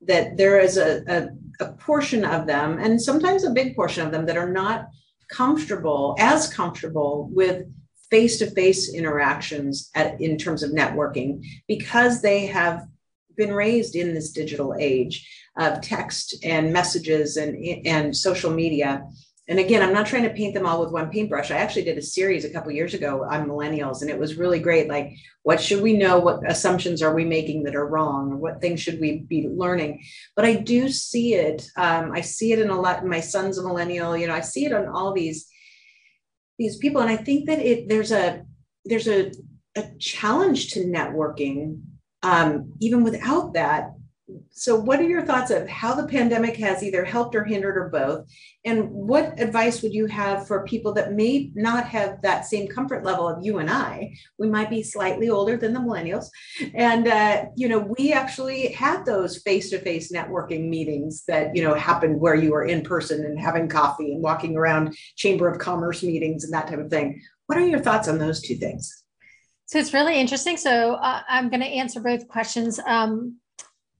that 0.00 0.36
there 0.36 0.58
is 0.58 0.76
a, 0.76 1.02
a, 1.08 1.64
a 1.64 1.72
portion 1.74 2.24
of 2.24 2.46
them, 2.46 2.78
and 2.78 3.00
sometimes 3.00 3.44
a 3.44 3.50
big 3.50 3.76
portion 3.76 4.04
of 4.04 4.12
them, 4.12 4.26
that 4.26 4.36
are 4.36 4.50
not 4.50 4.88
comfortable, 5.30 6.16
as 6.18 6.52
comfortable 6.52 7.28
with 7.32 7.66
face 8.10 8.38
to 8.38 8.50
face 8.50 8.92
interactions 8.92 9.90
at, 9.94 10.20
in 10.20 10.36
terms 10.36 10.62
of 10.62 10.70
networking 10.70 11.42
because 11.66 12.20
they 12.20 12.44
have 12.44 12.86
been 13.38 13.54
raised 13.54 13.96
in 13.96 14.12
this 14.12 14.32
digital 14.32 14.74
age 14.78 15.26
of 15.56 15.80
text 15.80 16.36
and 16.44 16.72
messages 16.72 17.38
and, 17.38 17.56
and 17.86 18.14
social 18.14 18.50
media 18.50 19.02
and 19.48 19.58
again, 19.58 19.82
I'm 19.82 19.92
not 19.92 20.06
trying 20.06 20.22
to 20.22 20.30
paint 20.30 20.54
them 20.54 20.66
all 20.66 20.80
with 20.80 20.92
one 20.92 21.10
paintbrush. 21.10 21.50
I 21.50 21.56
actually 21.56 21.82
did 21.82 21.98
a 21.98 22.02
series 22.02 22.44
a 22.44 22.50
couple 22.50 22.70
years 22.70 22.94
ago 22.94 23.24
on 23.28 23.48
millennials, 23.48 24.00
and 24.00 24.08
it 24.08 24.18
was 24.18 24.36
really 24.38 24.60
great. 24.60 24.88
Like, 24.88 25.16
what 25.42 25.60
should 25.60 25.82
we 25.82 25.96
know? 25.96 26.20
What 26.20 26.48
assumptions 26.48 27.02
are 27.02 27.12
we 27.12 27.24
making 27.24 27.64
that 27.64 27.74
are 27.74 27.86
wrong? 27.86 28.32
Or 28.32 28.36
what 28.36 28.60
things 28.60 28.80
should 28.80 29.00
we 29.00 29.18
be 29.18 29.48
learning? 29.48 30.04
But 30.36 30.44
I 30.44 30.54
do 30.54 30.88
see 30.88 31.34
it. 31.34 31.66
Um, 31.76 32.12
I 32.12 32.20
see 32.20 32.52
it 32.52 32.60
in 32.60 32.70
a 32.70 32.80
lot. 32.80 33.04
My 33.04 33.18
son's 33.18 33.58
a 33.58 33.64
millennial. 33.64 34.16
You 34.16 34.28
know, 34.28 34.34
I 34.34 34.40
see 34.40 34.64
it 34.64 34.72
on 34.72 34.86
all 34.86 35.12
these 35.12 35.48
these 36.58 36.76
people, 36.76 37.00
and 37.00 37.10
I 37.10 37.16
think 37.16 37.46
that 37.46 37.58
it 37.58 37.88
there's 37.88 38.12
a 38.12 38.44
there's 38.84 39.08
a 39.08 39.32
a 39.76 39.84
challenge 39.98 40.70
to 40.70 40.84
networking 40.84 41.80
um, 42.22 42.72
even 42.80 43.02
without 43.02 43.54
that 43.54 43.90
so 44.50 44.76
what 44.76 45.00
are 45.00 45.08
your 45.08 45.26
thoughts 45.26 45.50
of 45.50 45.68
how 45.68 45.94
the 45.94 46.06
pandemic 46.06 46.56
has 46.56 46.82
either 46.82 47.04
helped 47.04 47.34
or 47.34 47.44
hindered 47.44 47.76
or 47.76 47.88
both? 47.88 48.26
And 48.64 48.88
what 48.90 49.38
advice 49.40 49.82
would 49.82 49.92
you 49.92 50.06
have 50.06 50.46
for 50.46 50.64
people 50.64 50.92
that 50.94 51.12
may 51.12 51.50
not 51.54 51.86
have 51.86 52.22
that 52.22 52.46
same 52.46 52.68
comfort 52.68 53.04
level 53.04 53.28
of 53.28 53.44
you 53.44 53.58
and 53.58 53.68
i? 53.68 54.14
We 54.38 54.48
might 54.48 54.70
be 54.70 54.82
slightly 54.82 55.28
older 55.28 55.56
than 55.56 55.72
the 55.72 55.80
millennials. 55.80 56.26
And 56.74 57.08
uh, 57.08 57.46
you 57.56 57.68
know 57.68 57.92
we 57.98 58.12
actually 58.12 58.68
had 58.68 59.04
those 59.04 59.38
face-to-face 59.38 60.12
networking 60.12 60.68
meetings 60.68 61.24
that 61.26 61.54
you 61.56 61.62
know 61.62 61.74
happened 61.74 62.20
where 62.20 62.36
you 62.36 62.52
were 62.52 62.64
in 62.64 62.82
person 62.82 63.24
and 63.24 63.38
having 63.38 63.68
coffee 63.68 64.12
and 64.12 64.22
walking 64.22 64.56
around 64.56 64.94
chamber 65.16 65.48
of 65.48 65.58
commerce 65.58 66.02
meetings 66.02 66.44
and 66.44 66.52
that 66.52 66.68
type 66.68 66.78
of 66.78 66.90
thing. 66.90 67.20
What 67.46 67.58
are 67.58 67.66
your 67.66 67.80
thoughts 67.80 68.08
on 68.08 68.18
those 68.18 68.40
two 68.40 68.54
things? 68.54 69.02
So 69.66 69.78
it's 69.78 69.94
really 69.94 70.20
interesting. 70.20 70.56
So 70.56 70.94
uh, 70.94 71.22
I'm 71.28 71.48
going 71.48 71.60
to 71.60 71.66
answer 71.66 72.00
both 72.00 72.28
questions. 72.28 72.78
Um, 72.86 73.38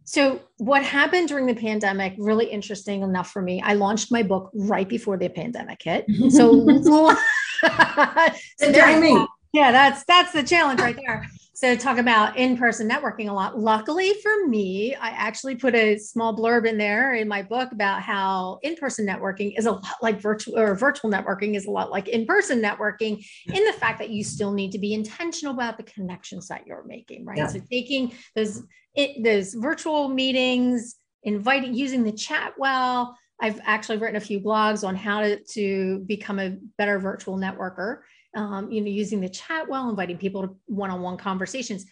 so, 0.04 0.40
what 0.58 0.82
happened 0.82 1.28
during 1.28 1.46
the 1.46 1.54
pandemic, 1.54 2.14
really 2.18 2.46
interesting 2.46 3.02
enough 3.02 3.30
for 3.30 3.42
me, 3.42 3.60
I 3.62 3.74
launched 3.74 4.10
my 4.10 4.22
book 4.22 4.50
right 4.54 4.88
before 4.88 5.16
the 5.16 5.28
pandemic 5.28 5.82
hit. 5.82 6.06
So, 6.30 6.66
so 8.58 8.72
timing. 8.72 9.26
Yeah, 9.52 9.70
that's 9.70 10.04
that's 10.04 10.32
the 10.32 10.42
challenge 10.42 10.80
right 10.80 10.96
there. 10.96 11.26
So, 11.62 11.76
talk 11.76 11.98
about 11.98 12.36
in-person 12.36 12.90
networking 12.90 13.28
a 13.28 13.32
lot. 13.32 13.56
Luckily 13.56 14.14
for 14.20 14.48
me, 14.48 14.96
I 14.96 15.10
actually 15.10 15.54
put 15.54 15.76
a 15.76 15.96
small 15.96 16.36
blurb 16.36 16.66
in 16.66 16.76
there 16.76 17.14
in 17.14 17.28
my 17.28 17.40
book 17.40 17.70
about 17.70 18.02
how 18.02 18.58
in-person 18.64 19.06
networking 19.06 19.56
is 19.56 19.66
a 19.66 19.70
lot 19.70 19.94
like 20.02 20.20
virtual 20.20 20.58
or 20.58 20.74
virtual 20.74 21.08
networking 21.08 21.54
is 21.54 21.66
a 21.66 21.70
lot 21.70 21.92
like 21.92 22.08
in-person 22.08 22.60
networking 22.60 23.24
in 23.46 23.64
the 23.64 23.72
fact 23.74 24.00
that 24.00 24.10
you 24.10 24.24
still 24.24 24.52
need 24.52 24.72
to 24.72 24.78
be 24.80 24.92
intentional 24.92 25.54
about 25.54 25.76
the 25.76 25.84
connections 25.84 26.48
that 26.48 26.66
you're 26.66 26.82
making, 26.84 27.24
right? 27.24 27.38
Yeah. 27.38 27.46
So, 27.46 27.60
taking 27.70 28.12
those 28.34 28.64
it, 28.96 29.22
those 29.22 29.54
virtual 29.54 30.08
meetings, 30.08 30.96
inviting, 31.22 31.74
using 31.74 32.02
the 32.02 32.10
chat 32.10 32.54
well, 32.58 33.16
I've 33.40 33.60
actually 33.62 33.98
written 33.98 34.16
a 34.16 34.20
few 34.20 34.40
blogs 34.40 34.86
on 34.86 34.96
how 34.96 35.20
to, 35.20 35.38
to 35.52 36.00
become 36.06 36.40
a 36.40 36.56
better 36.76 36.98
virtual 36.98 37.38
networker. 37.38 37.98
Um, 38.34 38.72
you 38.72 38.80
know, 38.80 38.88
using 38.88 39.20
the 39.20 39.28
chat 39.28 39.68
well, 39.68 39.90
inviting 39.90 40.16
people 40.16 40.42
to 40.42 40.56
one-on-one 40.66 41.18
conversations. 41.18 41.84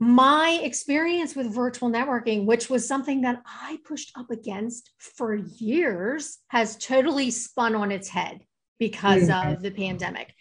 My 0.00 0.58
experience 0.62 1.36
with 1.36 1.54
virtual 1.54 1.90
networking, 1.90 2.46
which 2.46 2.70
was 2.70 2.88
something 2.88 3.20
that 3.20 3.42
I 3.46 3.78
pushed 3.84 4.10
up 4.16 4.30
against 4.30 4.90
for 4.98 5.34
years, 5.34 6.38
has 6.48 6.76
totally 6.78 7.30
spun 7.30 7.74
on 7.74 7.92
its 7.92 8.08
head 8.08 8.40
because 8.78 9.28
mm-hmm. 9.28 9.52
of 9.52 9.62
the 9.62 9.70
pandemic. 9.70 10.34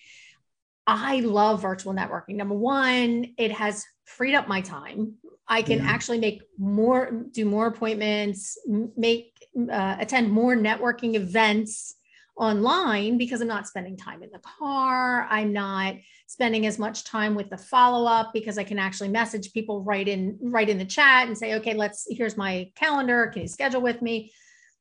I 0.87 1.19
love 1.19 1.61
virtual 1.61 1.93
networking. 1.93 2.35
Number 2.35 2.55
one, 2.55 3.33
it 3.37 3.51
has 3.51 3.85
freed 4.05 4.33
up 4.33 4.47
my 4.47 4.61
time. 4.61 5.15
I 5.47 5.61
can 5.61 5.79
yeah. 5.79 5.89
actually 5.89 6.19
make 6.19 6.41
more, 6.57 7.25
do 7.31 7.45
more 7.45 7.67
appointments, 7.67 8.57
make, 8.97 9.33
uh, 9.71 9.97
attend 9.99 10.31
more 10.31 10.55
networking 10.55 11.13
events 11.15 11.95
online 12.39 13.17
because 13.17 13.41
I'm 13.41 13.47
not 13.47 13.67
spending 13.67 13.97
time 13.97 14.23
in 14.23 14.31
the 14.31 14.39
car. 14.39 15.27
I'm 15.29 15.51
not 15.51 15.95
spending 16.25 16.65
as 16.65 16.79
much 16.79 17.03
time 17.03 17.35
with 17.35 17.49
the 17.49 17.57
follow 17.57 18.09
up 18.09 18.31
because 18.33 18.57
I 18.57 18.63
can 18.63 18.79
actually 18.79 19.09
message 19.09 19.51
people 19.51 19.83
right 19.83 20.07
in 20.07 20.37
right 20.41 20.69
in 20.69 20.77
the 20.77 20.85
chat 20.85 21.27
and 21.27 21.37
say, 21.37 21.55
okay, 21.55 21.73
let's 21.73 22.07
here's 22.09 22.37
my 22.37 22.71
calendar. 22.75 23.27
Can 23.27 23.43
you 23.43 23.47
schedule 23.47 23.81
with 23.81 24.01
me? 24.01 24.31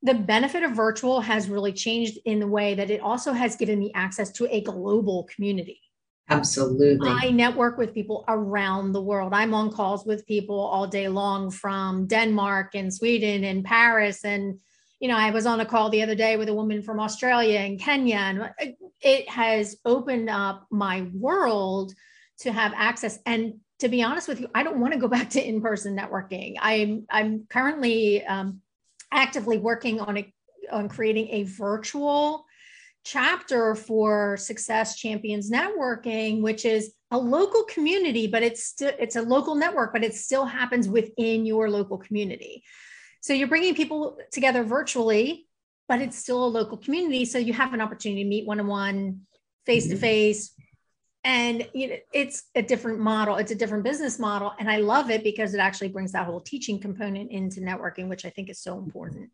The 0.02 0.14
benefit 0.14 0.62
of 0.62 0.72
virtual 0.72 1.20
has 1.20 1.48
really 1.48 1.72
changed 1.72 2.18
in 2.24 2.38
the 2.38 2.46
way 2.46 2.74
that 2.74 2.90
it 2.90 3.00
also 3.00 3.32
has 3.32 3.56
given 3.56 3.80
me 3.80 3.90
access 3.94 4.30
to 4.32 4.46
a 4.54 4.60
global 4.62 5.24
community. 5.34 5.80
Absolutely. 6.30 7.10
I 7.10 7.30
network 7.30 7.78
with 7.78 7.94
people 7.94 8.24
around 8.28 8.92
the 8.92 9.00
world. 9.00 9.32
I'm 9.32 9.54
on 9.54 9.72
calls 9.72 10.04
with 10.04 10.26
people 10.26 10.60
all 10.60 10.86
day 10.86 11.08
long 11.08 11.50
from 11.50 12.06
Denmark 12.06 12.74
and 12.74 12.92
Sweden 12.94 13.44
and 13.44 13.64
Paris. 13.64 14.24
And, 14.24 14.60
you 15.00 15.08
know, 15.08 15.16
I 15.16 15.30
was 15.30 15.46
on 15.46 15.60
a 15.60 15.66
call 15.66 15.90
the 15.90 16.02
other 16.02 16.14
day 16.14 16.36
with 16.36 16.48
a 16.48 16.54
woman 16.54 16.82
from 16.82 16.98
Australia 16.98 17.60
and 17.60 17.78
Kenya. 17.78 18.16
And 18.16 18.50
it 19.00 19.28
has 19.28 19.76
opened 19.84 20.28
up 20.28 20.66
my 20.70 21.02
world 21.14 21.94
to 22.40 22.52
have 22.52 22.72
access. 22.74 23.18
And 23.24 23.60
to 23.78 23.88
be 23.88 24.02
honest 24.02 24.26
with 24.26 24.40
you, 24.40 24.48
I 24.54 24.62
don't 24.62 24.80
want 24.80 24.92
to 24.94 24.98
go 24.98 25.08
back 25.16 25.30
to 25.30 25.46
in-person 25.46 25.96
networking. 25.96 26.56
I'm 26.60 27.06
I'm 27.10 27.46
currently 27.48 28.24
um, 28.24 28.60
actively 29.12 29.58
working 29.58 30.00
on 30.00 30.18
a 30.18 30.32
on 30.70 30.88
creating 30.88 31.28
a 31.30 31.44
virtual 31.44 32.44
chapter 33.04 33.74
for 33.74 34.36
Success 34.36 34.96
Champions 34.96 35.50
Networking, 35.50 36.42
which 36.42 36.64
is 36.64 36.92
a 37.10 37.16
local 37.16 37.64
community, 37.64 38.26
but 38.26 38.42
it's 38.42 38.64
still 38.64 38.92
it's 38.98 39.16
a 39.16 39.22
local 39.22 39.54
network, 39.54 39.92
but 39.92 40.04
it 40.04 40.14
still 40.14 40.44
happens 40.44 40.88
within 40.88 41.46
your 41.46 41.70
local 41.70 41.98
community. 41.98 42.64
So 43.20 43.32
you're 43.32 43.48
bringing 43.48 43.74
people 43.74 44.18
together 44.30 44.62
virtually, 44.62 45.46
but 45.88 46.00
it's 46.00 46.18
still 46.18 46.44
a 46.44 46.46
local 46.46 46.76
community. 46.76 47.24
So 47.24 47.38
you 47.38 47.52
have 47.52 47.74
an 47.74 47.80
opportunity 47.80 48.22
to 48.22 48.28
meet 48.28 48.46
one 48.46 48.60
on 48.60 48.66
one, 48.66 49.20
face 49.66 49.88
to 49.88 49.96
face, 49.96 50.52
and 51.24 51.68
you 51.74 51.88
know 51.88 51.96
it's 52.12 52.44
a 52.54 52.62
different 52.62 53.00
model. 53.00 53.36
It's 53.36 53.50
a 53.50 53.54
different 53.54 53.84
business 53.84 54.18
model, 54.18 54.52
and 54.58 54.70
I 54.70 54.78
love 54.78 55.10
it 55.10 55.24
because 55.24 55.54
it 55.54 55.58
actually 55.58 55.88
brings 55.88 56.12
that 56.12 56.26
whole 56.26 56.40
teaching 56.40 56.78
component 56.78 57.30
into 57.30 57.60
networking, 57.60 58.08
which 58.08 58.24
I 58.24 58.30
think 58.30 58.50
is 58.50 58.60
so 58.60 58.78
important. 58.78 59.30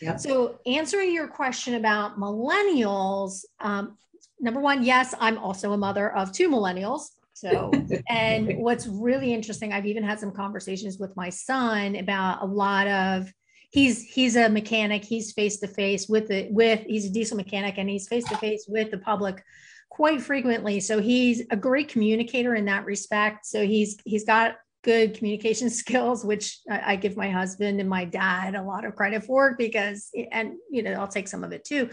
Yep. 0.00 0.20
So, 0.20 0.58
answering 0.66 1.12
your 1.12 1.26
question 1.26 1.74
about 1.74 2.18
millennials, 2.18 3.44
um, 3.60 3.96
number 4.38 4.60
one, 4.60 4.82
yes, 4.82 5.14
I'm 5.18 5.38
also 5.38 5.72
a 5.72 5.76
mother 5.76 6.10
of 6.14 6.32
two 6.32 6.48
millennials. 6.48 7.08
So, 7.36 7.70
and 8.08 8.58
what's 8.58 8.86
really 8.86 9.34
interesting, 9.34 9.72
I've 9.72 9.86
even 9.86 10.02
had 10.02 10.18
some 10.18 10.32
conversations 10.32 10.98
with 10.98 11.14
my 11.16 11.28
son 11.28 11.96
about 11.96 12.42
a 12.42 12.46
lot 12.46 12.86
of 12.86 13.30
he's 13.70 14.02
he's 14.04 14.36
a 14.36 14.48
mechanic 14.48 15.04
he's 15.04 15.32
face 15.32 15.58
to 15.58 15.66
face 15.66 16.08
with 16.08 16.28
the 16.28 16.46
with 16.50 16.80
he's 16.86 17.06
a 17.06 17.10
diesel 17.10 17.36
mechanic 17.36 17.74
and 17.78 17.90
he's 17.90 18.06
face 18.06 18.24
to 18.24 18.36
face 18.36 18.64
with 18.68 18.92
the 18.92 18.98
public 18.98 19.42
quite 19.90 20.22
frequently 20.22 20.78
so 20.78 21.00
he's 21.00 21.42
a 21.50 21.56
great 21.56 21.88
communicator 21.88 22.54
in 22.54 22.66
that 22.66 22.84
respect 22.84 23.44
so 23.44 23.66
he's 23.66 23.98
he's 24.04 24.24
got 24.24 24.54
good 24.86 25.14
communication 25.14 25.68
skills, 25.82 26.24
which 26.24 26.60
I, 26.70 26.96
give 26.96 27.16
my 27.16 27.28
husband 27.28 27.80
and 27.80 27.90
my 27.90 28.06
dad 28.06 28.54
a 28.54 28.62
lot 28.62 28.86
of 28.86 28.94
credit 28.94 29.24
for 29.24 29.54
because, 29.58 30.08
and 30.32 30.54
you 30.70 30.82
know, 30.82 30.92
I'll 30.92 31.08
take 31.08 31.28
some 31.28 31.44
of 31.44 31.52
it 31.52 31.64
too. 31.64 31.90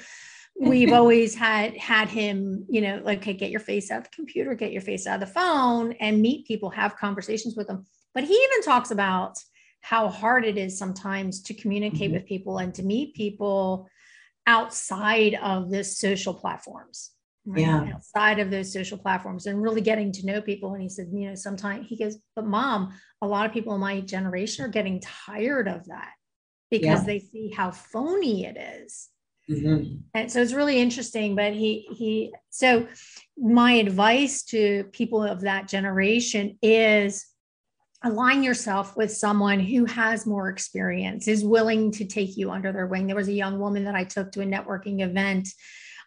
We've 0.59 0.93
always 0.99 1.35
had 1.35 1.75
had 1.77 2.09
him, 2.09 2.65
you 2.69 2.81
know, 2.81 3.01
like, 3.03 3.19
okay, 3.19 3.33
get 3.33 3.51
your 3.51 3.59
face 3.59 3.91
out 3.91 3.99
of 3.99 4.03
the 4.05 4.15
computer, 4.15 4.53
get 4.53 4.71
your 4.71 4.81
face 4.81 5.07
out 5.07 5.21
of 5.21 5.27
the 5.27 5.33
phone, 5.33 5.93
and 5.93 6.21
meet 6.21 6.47
people, 6.47 6.69
have 6.69 6.97
conversations 6.97 7.55
with 7.55 7.67
them. 7.67 7.85
But 8.13 8.23
he 8.23 8.33
even 8.33 8.63
talks 8.63 8.91
about 8.91 9.37
how 9.81 10.07
hard 10.09 10.45
it 10.45 10.57
is 10.57 10.77
sometimes 10.77 11.41
to 11.43 11.53
communicate 11.53 12.09
mm-hmm. 12.09 12.13
with 12.13 12.25
people 12.25 12.59
and 12.59 12.73
to 12.75 12.83
meet 12.83 13.15
people 13.15 13.87
outside 14.47 15.35
of 15.41 15.69
the 15.69 15.83
social 15.83 16.33
platforms 16.33 17.11
right, 17.45 17.61
yeah. 17.61 17.93
outside 17.95 18.39
of 18.39 18.49
those 18.49 18.71
social 18.71 18.97
platforms 18.97 19.45
and 19.45 19.61
really 19.61 19.81
getting 19.81 20.11
to 20.13 20.25
know 20.25 20.41
people. 20.41 20.73
And 20.73 20.81
he 20.81 20.89
said, 20.89 21.07
you 21.11 21.29
know, 21.29 21.35
sometimes 21.35 21.87
he 21.87 21.97
goes, 21.97 22.17
but 22.35 22.45
mom, 22.45 22.93
a 23.21 23.27
lot 23.27 23.45
of 23.45 23.53
people 23.53 23.73
in 23.75 23.81
my 23.81 24.01
generation 24.01 24.65
are 24.65 24.69
getting 24.69 25.01
tired 25.01 25.67
of 25.67 25.85
that 25.87 26.11
because 26.69 27.01
yeah. 27.01 27.05
they 27.05 27.19
see 27.19 27.51
how 27.55 27.71
phony 27.71 28.45
it 28.45 28.57
is. 28.57 29.09
Mm-hmm. 29.49 29.97
And 30.13 30.32
so 30.32 30.41
it's 30.41 30.53
really 30.53 30.79
interesting. 30.79 31.36
But 31.36 31.53
he 31.53 31.88
he 31.91 32.34
so 32.49 32.88
my 33.38 33.73
advice 33.73 34.43
to 34.43 34.86
people 34.91 35.23
of 35.23 35.41
that 35.41 35.67
generation 35.67 36.58
is 36.62 37.25
align 38.06 38.43
yourself 38.43 38.97
with 38.97 39.12
someone 39.12 39.60
who 39.60 39.86
has 39.86 40.25
more 40.25 40.49
experience, 40.49 41.27
is 41.27 41.43
willing 41.43 41.91
to 41.91 42.06
take 42.06 42.36
you 42.36 42.51
under 42.51 42.71
their 42.71 42.88
wing. 42.88 43.08
There 43.08 43.15
was 43.15 43.29
a 43.29 43.34
young 43.34 43.60
woman 43.60 43.86
that 43.86 43.95
I 43.95 44.03
took 44.03 44.32
to 44.34 44.41
a 44.41 44.45
networking 44.45 45.01
event 45.01 45.47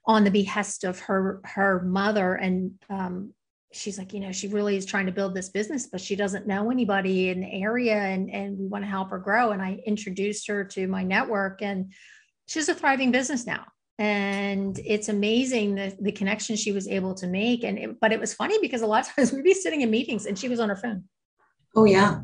on 0.07 0.25
the 0.25 0.31
behest 0.31 0.85
of 0.85 1.01
her 1.01 1.40
her 1.44 1.83
mother 1.83 2.35
and 2.35 2.72
um, 2.88 3.33
she's 3.72 3.99
like 3.99 4.12
you 4.12 4.20
know 4.20 4.33
she 4.33 4.49
really 4.49 4.77
is 4.77 4.87
trying 4.87 5.07
to 5.07 5.12
build 5.12 5.35
this 5.35 5.49
business 5.49 5.88
but 5.90 6.01
she 6.01 6.16
doesn't 6.16 6.46
know 6.46 6.70
anybody 6.70 7.29
in 7.29 7.40
the 7.40 7.62
area 7.62 7.96
and 7.96 8.31
and 8.31 8.57
we 8.59 8.66
want 8.66 8.85
to 8.85 8.88
help 8.88 9.11
her 9.11 9.18
grow 9.18 9.51
and 9.51 9.61
i 9.61 9.79
introduced 9.85 10.46
her 10.46 10.64
to 10.64 10.87
my 10.87 11.03
network 11.03 11.61
and 11.61 11.92
she's 12.46 12.68
a 12.68 12.74
thriving 12.74 13.11
business 13.11 13.46
now. 13.46 13.64
And 13.98 14.78
it's 14.85 15.09
amazing 15.09 15.74
the, 15.74 15.96
the 16.00 16.12
connection 16.12 16.56
she 16.56 16.72
was 16.72 16.87
able 16.87 17.14
to 17.14 17.26
make. 17.26 17.64
And 17.64 17.78
it, 17.78 18.00
but 18.00 18.12
it 18.12 18.20
was 18.20 18.35
funny 18.35 18.59
because 18.61 18.82
a 18.82 18.87
lot 18.87 19.06
of 19.06 19.14
times 19.16 19.32
we'd 19.32 19.44
be 19.44 19.54
sitting 19.54 19.80
in 19.82 19.90
meetings 19.90 20.26
and 20.26 20.38
she 20.38 20.48
was 20.48 20.61
on 20.61 20.68
her 20.68 20.76
phone. 20.76 21.04
Oh 21.74 21.85
yeah. 21.85 22.20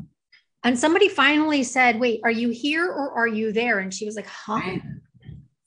And 0.63 0.79
somebody 0.79 1.09
finally 1.09 1.63
said 1.63 1.99
wait 1.99 2.21
are 2.23 2.31
you 2.31 2.49
here 2.49 2.85
or 2.85 3.11
are 3.11 3.27
you 3.27 3.51
there? 3.51 3.79
And 3.79 3.93
she 3.93 4.05
was 4.05 4.15
like 4.15 4.27
huh? 4.27 4.55
Right. 4.55 4.81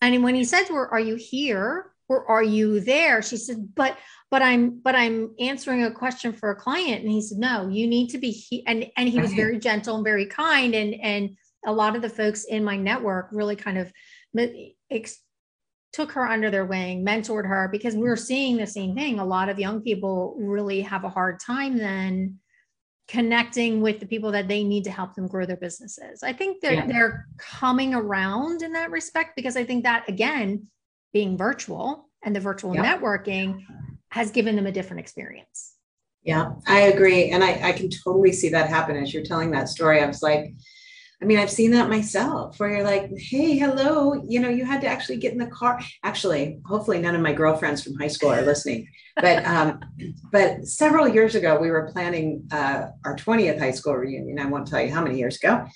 and 0.00 0.22
when 0.22 0.34
he 0.34 0.44
said 0.44 0.64
to 0.64 0.74
her 0.74 0.88
are 0.92 1.00
you 1.00 1.16
here 1.16 1.90
or 2.08 2.28
are 2.30 2.42
you 2.42 2.80
there? 2.80 3.20
She 3.20 3.36
said 3.36 3.68
but 3.74 3.98
but 4.30 4.42
i'm 4.42 4.80
but 4.80 4.94
i'm 4.94 5.34
answering 5.38 5.84
a 5.84 5.90
question 5.90 6.32
for 6.32 6.50
a 6.50 6.56
client. 6.56 7.02
And 7.02 7.10
he 7.10 7.20
said 7.20 7.38
no 7.38 7.68
you 7.68 7.86
need 7.88 8.10
to 8.10 8.18
be 8.18 8.30
he-. 8.30 8.66
and 8.66 8.86
and 8.96 9.08
he 9.08 9.20
was 9.20 9.32
very 9.32 9.58
gentle 9.58 9.96
and 9.96 10.04
very 10.04 10.26
kind. 10.26 10.72
And 10.74 10.94
and 10.94 11.36
a 11.66 11.72
lot 11.72 11.96
of 11.96 12.02
the 12.02 12.08
folks 12.08 12.44
in 12.44 12.64
my 12.64 12.76
network 12.76 13.28
really 13.32 13.56
kind 13.56 13.76
of 13.76 13.92
took 15.92 16.12
her 16.12 16.26
under 16.26 16.50
their 16.50 16.66
wing 16.66 17.04
mentored 17.04 17.46
her 17.46 17.68
because 17.70 17.94
we're 17.94 18.16
seeing 18.16 18.56
the 18.56 18.66
same 18.66 18.94
thing 18.94 19.18
a 19.18 19.24
lot 19.24 19.48
of 19.48 19.58
young 19.58 19.80
people 19.80 20.36
really 20.38 20.80
have 20.80 21.04
a 21.04 21.08
hard 21.08 21.40
time 21.40 21.76
then 21.76 22.38
connecting 23.08 23.80
with 23.80 24.00
the 24.00 24.06
people 24.06 24.32
that 24.32 24.48
they 24.48 24.64
need 24.64 24.82
to 24.82 24.90
help 24.90 25.14
them 25.14 25.26
grow 25.26 25.46
their 25.46 25.56
businesses 25.56 26.22
i 26.22 26.32
think 26.32 26.60
they're 26.60 26.74
yeah. 26.74 26.86
they're 26.86 27.26
coming 27.38 27.94
around 27.94 28.62
in 28.62 28.72
that 28.72 28.90
respect 28.90 29.36
because 29.36 29.56
i 29.56 29.64
think 29.64 29.84
that 29.84 30.06
again 30.08 30.66
being 31.12 31.38
virtual 31.38 32.10
and 32.24 32.34
the 32.34 32.40
virtual 32.40 32.74
networking 32.74 33.64
has 34.10 34.30
given 34.30 34.56
them 34.56 34.66
a 34.66 34.72
different 34.72 35.00
experience. 35.00 35.74
Yeah, 36.22 36.52
I 36.66 36.80
agree. 36.80 37.30
And 37.30 37.44
I, 37.44 37.68
I 37.68 37.72
can 37.72 37.88
totally 37.88 38.32
see 38.32 38.48
that 38.48 38.68
happen 38.68 38.96
as 38.96 39.14
you're 39.14 39.22
telling 39.22 39.50
that 39.52 39.68
story. 39.68 40.02
I 40.02 40.06
was 40.06 40.22
like, 40.22 40.54
I 41.22 41.24
mean, 41.24 41.38
I've 41.38 41.50
seen 41.50 41.70
that 41.70 41.88
myself 41.88 42.60
where 42.60 42.70
you're 42.70 42.84
like, 42.84 43.10
hey, 43.16 43.56
hello, 43.56 44.22
you 44.28 44.38
know, 44.38 44.50
you 44.50 44.66
had 44.66 44.82
to 44.82 44.86
actually 44.86 45.16
get 45.16 45.32
in 45.32 45.38
the 45.38 45.46
car. 45.46 45.80
Actually, 46.02 46.60
hopefully 46.66 46.98
none 46.98 47.14
of 47.14 47.22
my 47.22 47.32
girlfriends 47.32 47.82
from 47.82 47.94
high 47.94 48.08
school 48.08 48.30
are 48.30 48.42
listening. 48.42 48.88
But 49.16 49.46
um, 49.46 49.80
but 50.30 50.66
several 50.66 51.08
years 51.08 51.34
ago, 51.34 51.58
we 51.58 51.70
were 51.70 51.90
planning 51.90 52.46
uh, 52.52 52.88
our 53.04 53.16
20th 53.16 53.58
high 53.58 53.70
school 53.70 53.94
reunion. 53.94 54.38
I 54.38 54.46
won't 54.46 54.68
tell 54.68 54.82
you 54.82 54.92
how 54.92 55.02
many 55.02 55.18
years 55.18 55.36
ago 55.36 55.66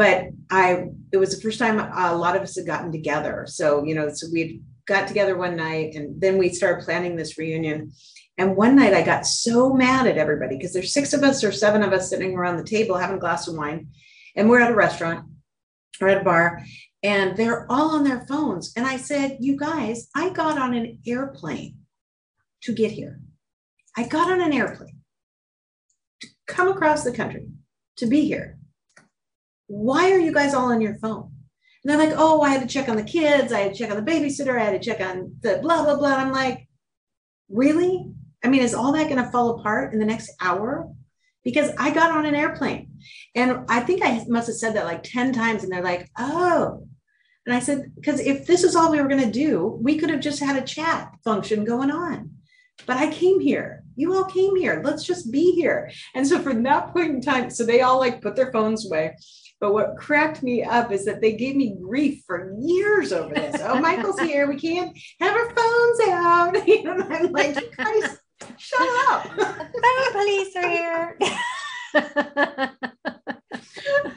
but 0.00 0.28
I 0.50 0.86
it 1.12 1.18
was 1.18 1.34
the 1.34 1.42
first 1.42 1.58
time 1.58 1.78
a 1.78 2.16
lot 2.16 2.34
of 2.34 2.40
us 2.40 2.56
had 2.56 2.64
gotten 2.64 2.90
together. 2.90 3.44
So 3.46 3.84
you 3.84 3.94
know, 3.94 4.08
so 4.08 4.28
we 4.32 4.62
got 4.86 5.06
together 5.06 5.36
one 5.36 5.56
night, 5.56 5.94
and 5.94 6.18
then 6.18 6.38
we 6.38 6.48
started 6.48 6.86
planning 6.86 7.16
this 7.16 7.36
reunion. 7.36 7.92
And 8.38 8.56
one 8.56 8.76
night 8.76 8.94
I 8.94 9.02
got 9.02 9.26
so 9.26 9.74
mad 9.74 10.06
at 10.06 10.16
everybody 10.16 10.56
because 10.56 10.72
there's 10.72 10.94
six 10.94 11.12
of 11.12 11.22
us 11.22 11.44
or 11.44 11.52
seven 11.52 11.82
of 11.82 11.92
us 11.92 12.08
sitting 12.08 12.34
around 12.34 12.56
the 12.56 12.64
table 12.64 12.96
having 12.96 13.16
a 13.16 13.20
glass 13.20 13.46
of 13.46 13.56
wine, 13.56 13.88
and 14.36 14.48
we're 14.48 14.60
at 14.60 14.70
a 14.70 14.74
restaurant 14.74 15.26
or 16.00 16.08
at 16.08 16.20
a 16.20 16.24
bar, 16.24 16.62
and 17.02 17.36
they're 17.36 17.70
all 17.70 17.94
on 17.94 18.04
their 18.04 18.26
phones. 18.26 18.72
And 18.76 18.86
I 18.86 18.96
said, 18.96 19.38
"You 19.40 19.56
guys, 19.56 20.08
I 20.14 20.30
got 20.30 20.58
on 20.58 20.74
an 20.74 20.98
airplane 21.06 21.78
to 22.62 22.72
get 22.72 22.92
here. 22.92 23.20
I 23.96 24.06
got 24.06 24.30
on 24.30 24.40
an 24.40 24.52
airplane 24.52 25.00
to 26.20 26.28
come 26.46 26.68
across 26.68 27.04
the 27.04 27.12
country 27.12 27.46
to 27.96 28.06
be 28.06 28.22
here." 28.26 28.60
why 29.70 30.10
are 30.10 30.18
you 30.18 30.32
guys 30.32 30.52
all 30.52 30.72
on 30.72 30.80
your 30.80 30.96
phone? 30.96 31.30
And 31.82 31.90
they're 31.90 31.96
like, 31.96 32.16
oh, 32.18 32.42
I 32.42 32.50
had 32.50 32.60
to 32.60 32.66
check 32.66 32.88
on 32.88 32.96
the 32.96 33.04
kids, 33.04 33.52
I 33.52 33.60
had 33.60 33.72
to 33.72 33.78
check 33.78 33.90
on 33.90 34.04
the 34.04 34.10
babysitter, 34.10 34.60
I 34.60 34.64
had 34.64 34.82
to 34.82 34.90
check 34.90 35.00
on 35.00 35.36
the 35.42 35.60
blah, 35.62 35.84
blah, 35.84 35.96
blah. 35.96 36.16
I'm 36.16 36.32
like, 36.32 36.68
really? 37.48 38.10
I 38.44 38.48
mean, 38.48 38.62
is 38.62 38.74
all 38.74 38.92
that 38.92 39.08
going 39.08 39.24
to 39.24 39.30
fall 39.30 39.60
apart 39.60 39.92
in 39.92 40.00
the 40.00 40.04
next 40.04 40.32
hour? 40.40 40.90
Because 41.44 41.70
I 41.78 41.90
got 41.90 42.10
on 42.10 42.26
an 42.26 42.34
airplane 42.34 42.92
and 43.34 43.64
I 43.68 43.80
think 43.80 44.02
I 44.04 44.24
must 44.28 44.48
have 44.48 44.56
said 44.56 44.74
that 44.74 44.84
like 44.84 45.02
10 45.02 45.32
times. 45.32 45.62
And 45.62 45.72
they're 45.72 45.82
like, 45.82 46.10
oh. 46.18 46.86
And 47.46 47.54
I 47.54 47.60
said, 47.60 47.92
because 47.94 48.20
if 48.20 48.46
this 48.46 48.62
is 48.62 48.76
all 48.76 48.90
we 48.90 49.00
were 49.00 49.08
going 49.08 49.24
to 49.24 49.30
do, 49.30 49.78
we 49.80 49.96
could 49.96 50.10
have 50.10 50.20
just 50.20 50.42
had 50.42 50.62
a 50.62 50.66
chat 50.66 51.12
function 51.24 51.64
going 51.64 51.90
on. 51.90 52.30
But 52.86 52.96
I 52.96 53.10
came 53.10 53.40
here. 53.40 53.82
You 53.96 54.14
all 54.14 54.24
came 54.24 54.56
here. 54.56 54.82
Let's 54.84 55.04
just 55.04 55.30
be 55.30 55.52
here. 55.52 55.90
And 56.14 56.26
so 56.26 56.38
from 56.40 56.62
that 56.64 56.92
point 56.92 57.10
in 57.10 57.20
time, 57.20 57.50
so 57.50 57.64
they 57.64 57.80
all 57.80 57.98
like 57.98 58.22
put 58.22 58.36
their 58.36 58.52
phones 58.52 58.86
away. 58.86 59.16
But 59.60 59.74
what 59.74 59.96
cracked 59.98 60.42
me 60.42 60.62
up 60.64 60.90
is 60.90 61.04
that 61.04 61.20
they 61.20 61.32
gave 61.32 61.54
me 61.54 61.76
grief 61.80 62.22
for 62.26 62.54
years 62.58 63.12
over 63.12 63.34
this. 63.34 63.60
oh, 63.62 63.78
Michael's 63.78 64.18
here. 64.20 64.48
We 64.48 64.56
can't 64.56 64.96
have 65.20 65.36
our 65.36 65.54
phones 65.54 66.00
out. 66.08 66.56
and 66.68 67.02
I'm 67.02 67.32
like, 67.32 67.60
you 67.60 67.70
guys, 67.76 68.18
shut 68.58 68.80
up. 69.08 69.36
The 69.36 70.10
police 70.12 70.56
are 70.56 70.68
here. 70.68 71.18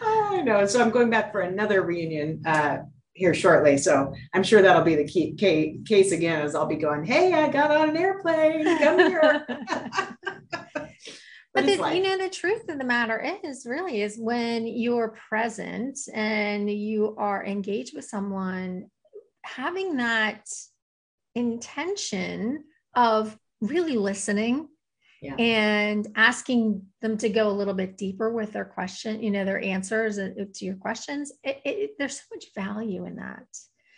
oh, 0.01 0.29
I 0.31 0.41
know. 0.41 0.65
So 0.65 0.81
I'm 0.81 0.89
going 0.91 1.09
back 1.09 1.31
for 1.31 1.41
another 1.41 1.81
reunion 1.83 2.41
uh, 2.45 2.79
here 3.13 3.33
shortly. 3.33 3.77
So 3.77 4.13
I'm 4.33 4.43
sure 4.43 4.61
that'll 4.61 4.83
be 4.83 4.95
the 4.95 5.07
key, 5.07 5.33
key, 5.33 5.81
case 5.85 6.11
again 6.11 6.41
as 6.41 6.55
I'll 6.55 6.65
be 6.65 6.75
going, 6.75 7.03
hey, 7.03 7.33
I 7.33 7.49
got 7.49 7.71
on 7.71 7.89
an 7.89 7.97
airplane. 7.97 8.65
Come 8.79 8.99
here. 8.99 9.45
but 11.53 11.65
the, 11.65 11.91
you 11.93 12.03
know 12.03 12.17
the 12.17 12.29
truth 12.29 12.67
of 12.69 12.79
the 12.79 12.85
matter 12.85 13.23
is 13.43 13.65
really 13.65 14.01
is 14.01 14.17
when 14.17 14.65
you're 14.67 15.15
present 15.29 15.97
and 16.13 16.69
you 16.69 17.15
are 17.17 17.45
engaged 17.45 17.95
with 17.95 18.05
someone 18.05 18.87
having 19.43 19.97
that 19.97 20.47
intention 21.35 22.63
of 22.95 23.37
really 23.63 23.97
listening 23.97 24.67
yeah. 25.21 25.35
and 25.35 26.07
asking 26.15 26.81
them 27.01 27.17
to 27.17 27.29
go 27.29 27.47
a 27.49 27.51
little 27.51 27.73
bit 27.73 27.97
deeper 27.97 28.31
with 28.31 28.51
their 28.51 28.65
question 28.65 29.23
you 29.23 29.31
know 29.31 29.45
their 29.45 29.63
answers 29.63 30.19
uh, 30.19 30.29
to 30.53 30.65
your 30.65 30.75
questions 30.75 31.31
it, 31.43 31.61
it, 31.63 31.91
there's 31.97 32.17
so 32.17 32.23
much 32.33 32.45
value 32.55 33.05
in 33.05 33.15
that 33.15 33.45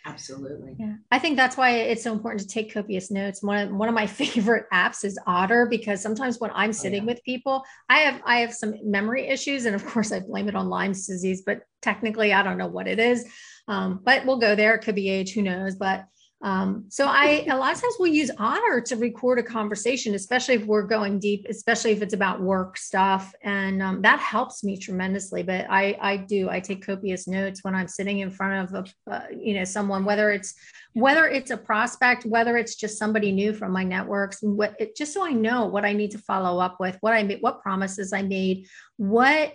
Absolutely. 0.06 0.76
Yeah. 0.78 0.94
I 1.10 1.18
think 1.18 1.36
that's 1.36 1.56
why 1.56 1.70
it's 1.70 2.04
so 2.04 2.12
important 2.12 2.40
to 2.42 2.46
take 2.46 2.72
copious 2.72 3.10
notes. 3.10 3.42
One 3.42 3.58
of 3.58 3.74
one 3.74 3.88
of 3.88 3.94
my 3.94 4.06
favorite 4.22 4.66
apps 4.72 5.04
is 5.04 5.18
Otter 5.26 5.66
because 5.66 6.00
sometimes 6.00 6.38
when 6.38 6.52
I'm 6.54 6.72
sitting 6.72 7.00
oh, 7.00 7.02
yeah. 7.02 7.12
with 7.14 7.24
people, 7.24 7.64
I 7.88 7.98
have 7.98 8.22
I 8.24 8.38
have 8.38 8.54
some 8.54 8.74
memory 8.84 9.26
issues. 9.26 9.64
And 9.64 9.74
of 9.74 9.84
course 9.84 10.12
I 10.12 10.20
blame 10.20 10.48
it 10.48 10.54
on 10.54 10.68
Lyme's 10.68 11.06
disease, 11.06 11.42
but 11.44 11.62
technically 11.82 12.32
I 12.32 12.44
don't 12.44 12.58
know 12.58 12.68
what 12.68 12.86
it 12.86 13.00
is. 13.00 13.26
Um, 13.66 14.00
but 14.04 14.24
we'll 14.24 14.38
go 14.38 14.54
there. 14.54 14.76
It 14.76 14.82
could 14.82 14.94
be 14.94 15.10
age, 15.10 15.32
who 15.32 15.42
knows? 15.42 15.74
But 15.74 16.06
um, 16.42 16.84
so 16.88 17.06
I 17.06 17.46
a 17.48 17.56
lot 17.56 17.74
of 17.74 17.80
times 17.80 17.94
we'll 17.98 18.12
use 18.12 18.30
Otter 18.38 18.82
to 18.82 18.96
record 18.96 19.38
a 19.38 19.42
conversation, 19.42 20.14
especially 20.14 20.54
if 20.54 20.66
we're 20.66 20.82
going 20.82 21.18
deep, 21.18 21.46
especially 21.48 21.92
if 21.92 22.02
it's 22.02 22.12
about 22.12 22.42
work 22.42 22.76
stuff, 22.76 23.34
and 23.42 23.82
um, 23.82 24.02
that 24.02 24.20
helps 24.20 24.62
me 24.62 24.76
tremendously. 24.76 25.42
But 25.42 25.66
I 25.70 25.96
I 26.00 26.16
do 26.18 26.50
I 26.50 26.60
take 26.60 26.84
copious 26.84 27.26
notes 27.26 27.64
when 27.64 27.74
I'm 27.74 27.88
sitting 27.88 28.18
in 28.18 28.30
front 28.30 28.74
of 28.74 28.86
a 29.08 29.10
uh, 29.10 29.22
you 29.34 29.54
know 29.54 29.64
someone, 29.64 30.04
whether 30.04 30.30
it's 30.30 30.54
whether 30.92 31.26
it's 31.26 31.50
a 31.50 31.56
prospect, 31.56 32.26
whether 32.26 32.58
it's 32.58 32.74
just 32.74 32.98
somebody 32.98 33.32
new 33.32 33.54
from 33.54 33.72
my 33.72 33.82
networks, 33.82 34.38
what 34.42 34.74
it, 34.78 34.94
just 34.94 35.14
so 35.14 35.24
I 35.24 35.32
know 35.32 35.66
what 35.66 35.86
I 35.86 35.94
need 35.94 36.10
to 36.12 36.18
follow 36.18 36.60
up 36.60 36.76
with, 36.78 36.98
what 37.00 37.14
I 37.14 37.22
made, 37.22 37.40
what 37.40 37.62
promises 37.62 38.12
I 38.12 38.22
made, 38.22 38.66
what 38.98 39.54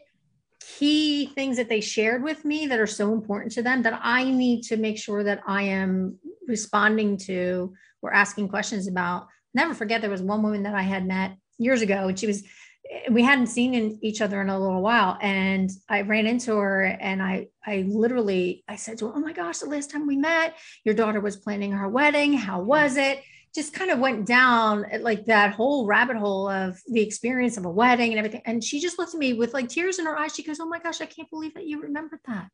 key 0.78 1.28
things 1.28 1.58
that 1.58 1.70
they 1.70 1.82
shared 1.82 2.24
with 2.24 2.46
me 2.46 2.68
that 2.68 2.80
are 2.80 2.88
so 2.88 3.14
important 3.14 3.52
to 3.54 3.62
them 3.62 3.82
that 3.84 4.00
I 4.04 4.24
need 4.24 4.64
to 4.64 4.78
make 4.78 4.98
sure 4.98 5.24
that 5.24 5.42
I 5.46 5.64
am 5.64 6.18
responding 6.48 7.18
to 7.18 7.74
or 8.02 8.14
asking 8.14 8.50
questions 8.50 8.88
about. 8.88 9.28
Never 9.54 9.74
forget 9.74 10.02
there 10.02 10.10
was 10.10 10.22
one 10.22 10.44
woman 10.44 10.64
that 10.64 10.76
I 10.76 10.84
had 10.84 11.06
met 11.06 11.36
years 11.58 11.82
ago 11.82 12.08
and 12.08 12.20
she 12.20 12.28
was 12.28 12.44
we 13.10 13.24
hadn't 13.24 13.48
seen 13.48 14.00
each 14.02 14.22
other 14.22 14.42
in 14.42 14.50
a 14.50 14.60
little 14.60 14.82
while 14.82 15.18
and 15.22 15.70
i 15.88 16.02
ran 16.02 16.26
into 16.26 16.56
her 16.56 16.84
and 16.84 17.22
i 17.22 17.48
i 17.66 17.86
literally 17.88 18.64
i 18.68 18.76
said 18.76 18.98
to 18.98 19.08
her 19.08 19.14
oh 19.16 19.20
my 19.20 19.32
gosh 19.32 19.60
the 19.60 19.66
last 19.68 19.92
time 19.92 20.08
we 20.08 20.18
met 20.18 20.58
your 20.84 20.96
daughter 20.96 21.22
was 21.22 21.38
planning 21.38 21.72
her 21.72 21.88
wedding 21.88 22.34
how 22.34 22.60
was 22.60 22.98
it 22.98 23.22
just 23.54 23.74
kind 23.74 23.92
of 23.92 24.00
went 24.00 24.26
down 24.26 24.86
like 25.02 25.26
that 25.26 25.54
whole 25.54 25.86
rabbit 25.86 26.16
hole 26.16 26.48
of 26.48 26.80
the 26.88 27.02
experience 27.02 27.58
of 27.58 27.66
a 27.66 27.70
wedding 27.70 28.12
and 28.12 28.20
everything. 28.20 28.42
And 28.46 28.64
she 28.64 28.80
just 28.80 28.98
looked 28.98 29.14
at 29.14 29.20
me 29.20 29.34
with 29.34 29.54
like 29.54 29.68
tears 29.68 30.00
in 30.00 30.06
her 30.06 30.18
eyes. 30.18 30.34
She 30.34 30.44
goes, 30.44 30.60
Oh 30.60 30.68
my 30.68 30.80
gosh, 30.80 31.02
I 31.02 31.06
can't 31.06 31.30
believe 31.30 31.54
that 31.56 31.68
you 31.68 31.82
remembered 31.82 32.22
that. 32.28 32.48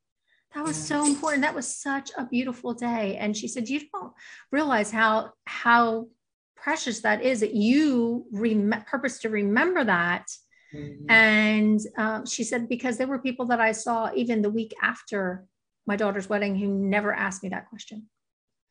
That 0.55 0.63
was 0.63 0.75
so 0.75 1.05
important. 1.05 1.43
That 1.43 1.53
was 1.53 1.67
such 1.67 2.09
a 2.17 2.25
beautiful 2.25 2.73
day. 2.73 3.17
And 3.17 3.37
she 3.37 3.47
said, 3.47 3.69
You 3.69 3.81
don't 3.93 4.13
realize 4.51 4.89
how, 4.91 5.31
how 5.45 6.07
precious 6.55 7.01
that 7.01 7.21
is 7.21 7.41
that 7.41 7.53
you 7.53 8.25
rem- 8.31 8.83
purpose 8.87 9.19
to 9.19 9.29
remember 9.29 9.83
that. 9.83 10.25
Mm-hmm. 10.73 11.11
And 11.11 11.79
um, 11.97 12.25
she 12.25 12.43
said, 12.43 12.67
Because 12.67 12.97
there 12.97 13.07
were 13.07 13.19
people 13.19 13.45
that 13.47 13.61
I 13.61 13.71
saw 13.71 14.09
even 14.15 14.41
the 14.41 14.49
week 14.49 14.73
after 14.81 15.45
my 15.85 15.95
daughter's 15.95 16.27
wedding 16.27 16.55
who 16.55 16.67
never 16.67 17.13
asked 17.13 17.43
me 17.43 17.49
that 17.49 17.69
question. 17.69 18.07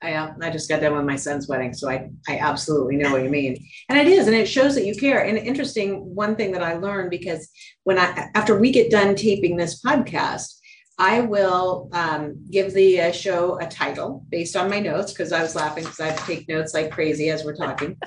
I, 0.03 0.13
uh, 0.13 0.35
I 0.43 0.51
just 0.51 0.69
got 0.69 0.81
done 0.81 0.95
with 0.95 1.05
my 1.05 1.17
son's 1.17 1.49
wedding, 1.49 1.73
so 1.73 1.89
I, 1.89 2.11
I 2.29 2.39
absolutely 2.39 2.97
know 2.97 3.13
what 3.13 3.23
you 3.23 3.31
mean. 3.31 3.57
And 3.89 3.99
it 3.99 4.07
is, 4.07 4.27
and 4.27 4.37
it 4.37 4.47
shows 4.47 4.75
that 4.75 4.85
you 4.85 4.95
care. 4.95 5.25
And 5.25 5.39
interesting, 5.39 6.15
one 6.15 6.37
thing 6.37 6.53
that 6.53 6.63
I 6.63 6.75
learned 6.75 7.11
because 7.11 7.49
when 7.85 7.99
I, 7.99 8.29
after 8.35 8.59
we 8.59 8.71
get 8.71 8.91
done 8.91 9.15
taping 9.15 9.57
this 9.57 9.83
podcast, 9.83 10.59
I 10.99 11.21
will 11.21 11.89
um, 11.93 12.45
give 12.51 12.73
the 12.73 13.01
uh, 13.01 13.13
show 13.13 13.59
a 13.61 13.67
title 13.67 14.25
based 14.31 14.57
on 14.57 14.71
my 14.71 14.81
notes 14.81 15.13
because 15.13 15.33
I 15.33 15.43
was 15.43 15.55
laughing 15.55 15.85
because 15.85 16.01
I 16.01 16.15
take 16.27 16.49
notes 16.49 16.73
like 16.73 16.91
crazy 16.91 17.31
as 17.31 17.45
we're 17.45 17.57
talking. 17.57 17.99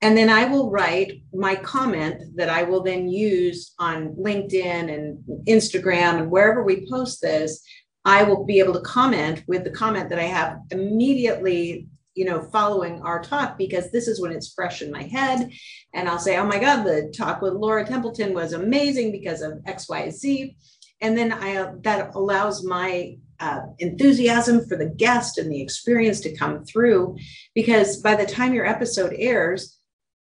And 0.00 0.16
then 0.16 0.30
I 0.30 0.44
will 0.44 0.70
write 0.70 1.22
my 1.32 1.56
comment 1.56 2.36
that 2.36 2.48
I 2.48 2.62
will 2.62 2.82
then 2.82 3.08
use 3.08 3.74
on 3.78 4.14
LinkedIn 4.14 4.94
and 4.94 5.18
Instagram 5.46 6.18
and 6.18 6.30
wherever 6.30 6.62
we 6.62 6.88
post 6.88 7.20
this 7.20 7.62
I 8.08 8.22
will 8.22 8.42
be 8.42 8.58
able 8.58 8.72
to 8.72 8.80
comment 8.80 9.44
with 9.46 9.64
the 9.64 9.70
comment 9.70 10.08
that 10.08 10.18
I 10.18 10.22
have 10.22 10.60
immediately, 10.70 11.88
you 12.14 12.24
know, 12.24 12.40
following 12.40 13.02
our 13.02 13.22
talk 13.22 13.58
because 13.58 13.90
this 13.90 14.08
is 14.08 14.18
when 14.18 14.32
it's 14.32 14.54
fresh 14.54 14.80
in 14.80 14.90
my 14.90 15.02
head. 15.02 15.52
And 15.92 16.08
I'll 16.08 16.18
say, 16.18 16.38
oh 16.38 16.46
my 16.46 16.58
God, 16.58 16.84
the 16.84 17.12
talk 17.14 17.42
with 17.42 17.52
Laura 17.52 17.84
Templeton 17.84 18.32
was 18.32 18.54
amazing 18.54 19.12
because 19.12 19.42
of 19.42 19.60
X, 19.66 19.90
Y, 19.90 20.08
Z. 20.08 20.56
And 21.02 21.18
then 21.18 21.34
I 21.34 21.70
that 21.82 22.14
allows 22.14 22.64
my 22.64 23.18
uh, 23.40 23.60
enthusiasm 23.78 24.66
for 24.66 24.76
the 24.78 24.88
guest 24.88 25.36
and 25.36 25.52
the 25.52 25.60
experience 25.60 26.20
to 26.20 26.34
come 26.34 26.64
through 26.64 27.14
because 27.54 27.98
by 27.98 28.16
the 28.16 28.26
time 28.26 28.54
your 28.54 28.66
episode 28.66 29.14
airs, 29.18 29.78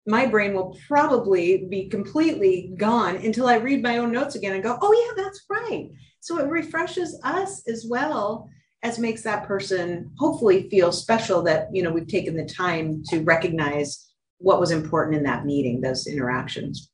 my 0.05 0.27
brain 0.27 0.53
will 0.53 0.77
probably 0.87 1.65
be 1.71 1.89
completely 1.89 2.71
gone 2.77 3.15
until 3.15 3.47
I 3.47 3.55
read 3.55 3.81
my 3.81 3.97
own 3.97 4.11
notes 4.11 4.35
again 4.35 4.53
and 4.53 4.63
go, 4.63 4.77
oh, 4.79 4.93
yeah, 4.93 5.23
that's 5.23 5.43
right. 5.49 5.89
So 6.23 6.39
it 6.39 6.47
refreshes 6.47 7.19
us 7.21 7.67
as 7.67 7.85
well 7.85 8.49
as 8.81 8.97
makes 8.97 9.23
that 9.23 9.45
person 9.45 10.09
hopefully 10.17 10.69
feel 10.69 10.93
special 10.93 11.41
that, 11.41 11.67
you 11.73 11.83
know, 11.83 11.91
we've 11.91 12.07
taken 12.07 12.37
the 12.37 12.45
time 12.45 13.03
to 13.09 13.19
recognize 13.23 14.09
what 14.37 14.57
was 14.57 14.71
important 14.71 15.17
in 15.17 15.23
that 15.23 15.45
meeting, 15.45 15.81
those 15.81 16.07
interactions. 16.07 16.89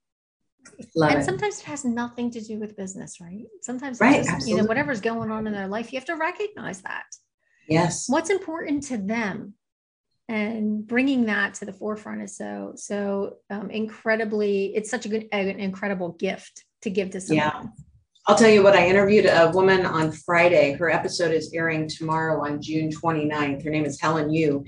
Love 0.95 1.11
and 1.11 1.21
it. 1.21 1.25
sometimes 1.25 1.59
it 1.59 1.65
has 1.65 1.85
nothing 1.85 2.31
to 2.31 2.41
do 2.41 2.59
with 2.59 2.75
business, 2.75 3.21
right? 3.21 3.45
Sometimes, 3.61 3.99
right, 3.99 4.25
just, 4.25 4.47
you 4.47 4.57
know, 4.57 4.63
whatever's 4.63 4.99
going 4.99 5.29
on 5.29 5.45
in 5.45 5.53
their 5.53 5.67
life, 5.67 5.93
you 5.93 5.99
have 5.99 6.07
to 6.07 6.15
recognize 6.15 6.81
that. 6.81 7.05
Yes. 7.67 8.09
What's 8.09 8.31
important 8.31 8.81
to 8.85 8.97
them, 8.97 9.53
and 10.27 10.87
bringing 10.87 11.25
that 11.25 11.53
to 11.55 11.65
the 11.65 11.73
forefront 11.73 12.23
is 12.23 12.35
so 12.35 12.73
so 12.75 13.37
um, 13.51 13.69
incredibly. 13.69 14.75
It's 14.75 14.89
such 14.89 15.05
a 15.05 15.09
good, 15.09 15.27
an 15.31 15.59
incredible 15.59 16.13
gift 16.13 16.65
to 16.81 16.89
give 16.89 17.11
to 17.11 17.21
someone. 17.21 17.45
Yeah. 17.45 17.63
I'll 18.29 18.35
tell 18.35 18.51
you 18.51 18.61
what, 18.61 18.75
I 18.75 18.85
interviewed 18.85 19.25
a 19.25 19.49
woman 19.55 19.87
on 19.87 20.11
Friday. 20.11 20.73
Her 20.73 20.87
episode 20.91 21.31
is 21.31 21.51
airing 21.51 21.87
tomorrow 21.89 22.45
on 22.45 22.61
June 22.61 22.91
29th. 22.91 23.63
Her 23.63 23.71
name 23.71 23.85
is 23.85 23.99
Helen 23.99 24.31
Yu. 24.31 24.63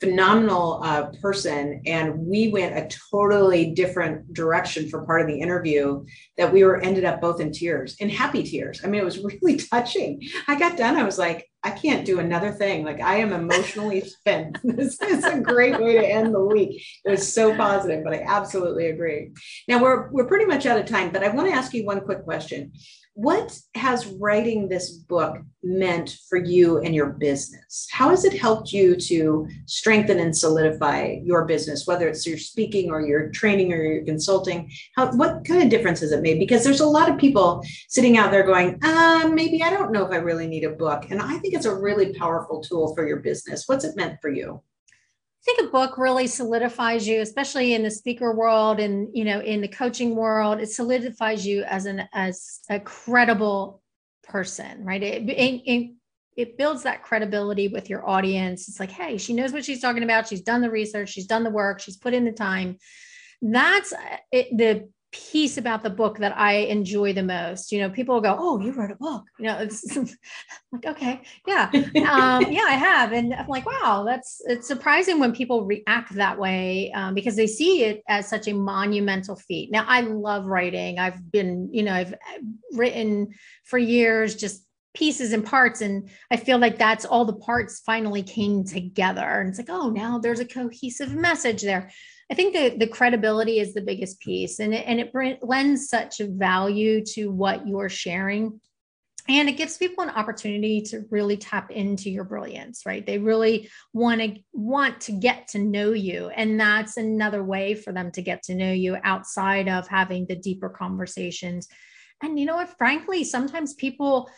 Phenomenal 0.00 0.80
uh, 0.82 1.10
person. 1.20 1.82
And 1.84 2.20
we 2.20 2.48
went 2.48 2.74
a 2.74 2.88
totally 3.10 3.72
different 3.72 4.32
direction 4.32 4.88
for 4.88 5.04
part 5.04 5.20
of 5.20 5.26
the 5.26 5.38
interview 5.38 6.06
that 6.38 6.50
we 6.50 6.64
were 6.64 6.80
ended 6.80 7.04
up 7.04 7.20
both 7.20 7.38
in 7.38 7.52
tears, 7.52 7.96
in 8.00 8.08
happy 8.08 8.44
tears. 8.44 8.80
I 8.82 8.86
mean, 8.86 9.02
it 9.02 9.04
was 9.04 9.18
really 9.42 9.58
touching. 9.58 10.22
I 10.48 10.58
got 10.58 10.78
done. 10.78 10.96
I 10.96 11.04
was 11.04 11.18
like, 11.18 11.50
I 11.62 11.70
can't 11.70 12.06
do 12.06 12.18
another 12.18 12.50
thing. 12.50 12.82
Like 12.82 13.02
I 13.02 13.16
am 13.16 13.34
emotionally 13.34 14.00
spent. 14.08 14.58
this 14.64 15.00
is 15.02 15.24
a 15.24 15.38
great 15.38 15.78
way 15.78 15.92
to 15.98 16.06
end 16.06 16.34
the 16.34 16.44
week. 16.44 16.82
It 17.04 17.10
was 17.10 17.32
so 17.32 17.54
positive, 17.54 18.02
but 18.04 18.14
I 18.14 18.24
absolutely 18.26 18.86
agree. 18.86 19.32
Now 19.68 19.82
we're 19.82 20.10
we're 20.10 20.26
pretty 20.26 20.46
much 20.46 20.64
out 20.64 20.80
of 20.80 20.86
time, 20.86 21.12
but 21.12 21.22
I 21.22 21.28
want 21.28 21.48
to 21.48 21.54
ask 21.54 21.74
you 21.74 21.84
one 21.84 22.00
quick 22.00 22.24
question. 22.24 22.72
What 23.14 23.58
has 23.74 24.06
writing 24.06 24.68
this 24.68 24.90
book 24.90 25.36
meant 25.62 26.16
for 26.30 26.38
you 26.38 26.78
and 26.78 26.94
your 26.94 27.10
business? 27.10 27.86
How 27.92 28.08
has 28.08 28.24
it 28.24 28.32
helped 28.32 28.72
you 28.72 28.96
to 28.96 29.46
strengthen 29.66 30.18
and 30.18 30.34
solidify 30.36 31.18
your 31.22 31.44
business, 31.44 31.86
whether 31.86 32.08
it's 32.08 32.26
your 32.26 32.38
speaking 32.38 32.90
or 32.90 33.02
your 33.02 33.28
training 33.28 33.70
or 33.70 33.82
your 33.82 34.04
consulting? 34.04 34.70
How, 34.96 35.12
what 35.12 35.44
kind 35.44 35.62
of 35.62 35.68
difference 35.68 36.00
has 36.00 36.12
it 36.12 36.22
made? 36.22 36.38
Because 36.38 36.64
there's 36.64 36.80
a 36.80 36.86
lot 36.86 37.10
of 37.10 37.18
people 37.18 37.62
sitting 37.88 38.16
out 38.16 38.30
there 38.30 38.44
going, 38.44 38.78
uh, 38.82 39.30
maybe 39.30 39.62
I 39.62 39.68
don't 39.68 39.92
know 39.92 40.06
if 40.06 40.12
I 40.12 40.16
really 40.16 40.46
need 40.46 40.64
a 40.64 40.70
book. 40.70 41.10
And 41.10 41.20
I 41.20 41.36
think 41.38 41.52
it's 41.52 41.66
a 41.66 41.74
really 41.74 42.14
powerful 42.14 42.62
tool 42.62 42.94
for 42.94 43.06
your 43.06 43.18
business. 43.18 43.64
What's 43.66 43.84
it 43.84 43.94
meant 43.94 44.20
for 44.22 44.30
you? 44.30 44.62
I 45.42 45.44
think 45.44 45.68
a 45.68 45.72
book 45.72 45.98
really 45.98 46.28
solidifies 46.28 47.06
you, 47.08 47.20
especially 47.20 47.74
in 47.74 47.82
the 47.82 47.90
speaker 47.90 48.32
world 48.32 48.78
and 48.78 49.08
you 49.12 49.24
know 49.24 49.40
in 49.40 49.60
the 49.60 49.68
coaching 49.68 50.14
world. 50.14 50.60
It 50.60 50.70
solidifies 50.70 51.44
you 51.44 51.64
as 51.64 51.86
an 51.86 52.08
as 52.12 52.60
a 52.70 52.78
credible 52.78 53.82
person, 54.22 54.84
right? 54.84 55.02
It, 55.02 55.28
it, 55.28 55.90
it 56.36 56.56
builds 56.56 56.84
that 56.84 57.02
credibility 57.02 57.68
with 57.68 57.90
your 57.90 58.08
audience. 58.08 58.68
It's 58.68 58.78
like, 58.78 58.90
hey, 58.90 59.18
she 59.18 59.34
knows 59.34 59.52
what 59.52 59.64
she's 59.64 59.80
talking 59.80 60.04
about. 60.04 60.28
She's 60.28 60.42
done 60.42 60.60
the 60.60 60.70
research. 60.70 61.10
She's 61.10 61.26
done 61.26 61.42
the 61.42 61.50
work. 61.50 61.80
She's 61.80 61.96
put 61.96 62.14
in 62.14 62.24
the 62.24 62.32
time. 62.32 62.78
That's 63.42 63.92
it, 64.30 64.56
the 64.56 64.88
piece 65.12 65.58
about 65.58 65.82
the 65.82 65.90
book 65.90 66.18
that 66.18 66.36
I 66.36 66.54
enjoy 66.54 67.12
the 67.12 67.22
most. 67.22 67.70
You 67.70 67.80
know, 67.80 67.90
people 67.90 68.20
go, 68.20 68.34
"Oh, 68.38 68.58
you 68.60 68.72
wrote 68.72 68.90
a 68.90 68.96
book." 68.96 69.24
You 69.38 69.46
know, 69.46 69.58
it's 69.58 69.96
like, 70.72 70.86
okay, 70.86 71.20
yeah, 71.46 71.70
um, 71.74 72.42
yeah, 72.50 72.64
I 72.66 72.76
have, 72.76 73.12
and 73.12 73.32
I'm 73.34 73.46
like, 73.46 73.66
wow, 73.66 74.04
that's 74.06 74.42
it's 74.46 74.66
surprising 74.66 75.20
when 75.20 75.32
people 75.32 75.64
react 75.66 76.14
that 76.14 76.38
way 76.38 76.90
um, 76.92 77.14
because 77.14 77.36
they 77.36 77.46
see 77.46 77.84
it 77.84 78.02
as 78.08 78.28
such 78.28 78.48
a 78.48 78.54
monumental 78.54 79.36
feat. 79.36 79.70
Now, 79.70 79.84
I 79.86 80.00
love 80.00 80.46
writing. 80.46 80.98
I've 80.98 81.30
been, 81.30 81.68
you 81.72 81.82
know, 81.82 81.92
I've 81.92 82.14
written 82.72 83.28
for 83.64 83.78
years, 83.78 84.34
just 84.34 84.66
pieces 84.94 85.32
and 85.32 85.46
parts 85.46 85.80
and 85.80 86.10
i 86.30 86.36
feel 86.36 86.58
like 86.58 86.76
that's 86.76 87.06
all 87.06 87.24
the 87.24 87.32
parts 87.32 87.80
finally 87.80 88.22
came 88.22 88.62
together 88.62 89.40
and 89.40 89.48
it's 89.48 89.58
like 89.58 89.70
oh 89.70 89.88
now 89.88 90.18
there's 90.18 90.38
a 90.38 90.44
cohesive 90.44 91.14
message 91.14 91.62
there 91.62 91.90
I 92.32 92.34
think 92.34 92.54
the, 92.54 92.78
the 92.78 92.86
credibility 92.86 93.58
is 93.58 93.74
the 93.74 93.82
biggest 93.82 94.18
piece 94.18 94.58
and 94.58 94.72
it, 94.72 94.86
and 94.86 94.98
it 94.98 95.12
lends 95.42 95.90
such 95.90 96.16
value 96.18 97.04
to 97.08 97.30
what 97.30 97.68
you're 97.68 97.90
sharing. 97.90 98.58
And 99.28 99.50
it 99.50 99.58
gives 99.58 99.76
people 99.76 100.02
an 100.02 100.08
opportunity 100.08 100.80
to 100.80 101.04
really 101.10 101.36
tap 101.36 101.70
into 101.70 102.08
your 102.08 102.24
brilliance, 102.24 102.86
right? 102.86 103.04
They 103.04 103.18
really 103.18 103.68
want 103.92 104.22
to 104.22 104.38
want 104.54 105.02
to 105.02 105.12
get 105.12 105.48
to 105.48 105.58
know 105.58 105.92
you. 105.92 106.30
And 106.34 106.58
that's 106.58 106.96
another 106.96 107.44
way 107.44 107.74
for 107.74 107.92
them 107.92 108.10
to 108.12 108.22
get 108.22 108.44
to 108.44 108.54
know 108.54 108.72
you 108.72 108.96
outside 109.04 109.68
of 109.68 109.86
having 109.86 110.24
the 110.24 110.34
deeper 110.34 110.70
conversations. 110.70 111.68
And 112.22 112.40
you 112.40 112.46
know 112.46 112.56
what, 112.56 112.78
frankly, 112.78 113.24
sometimes 113.24 113.74
people 113.74 114.30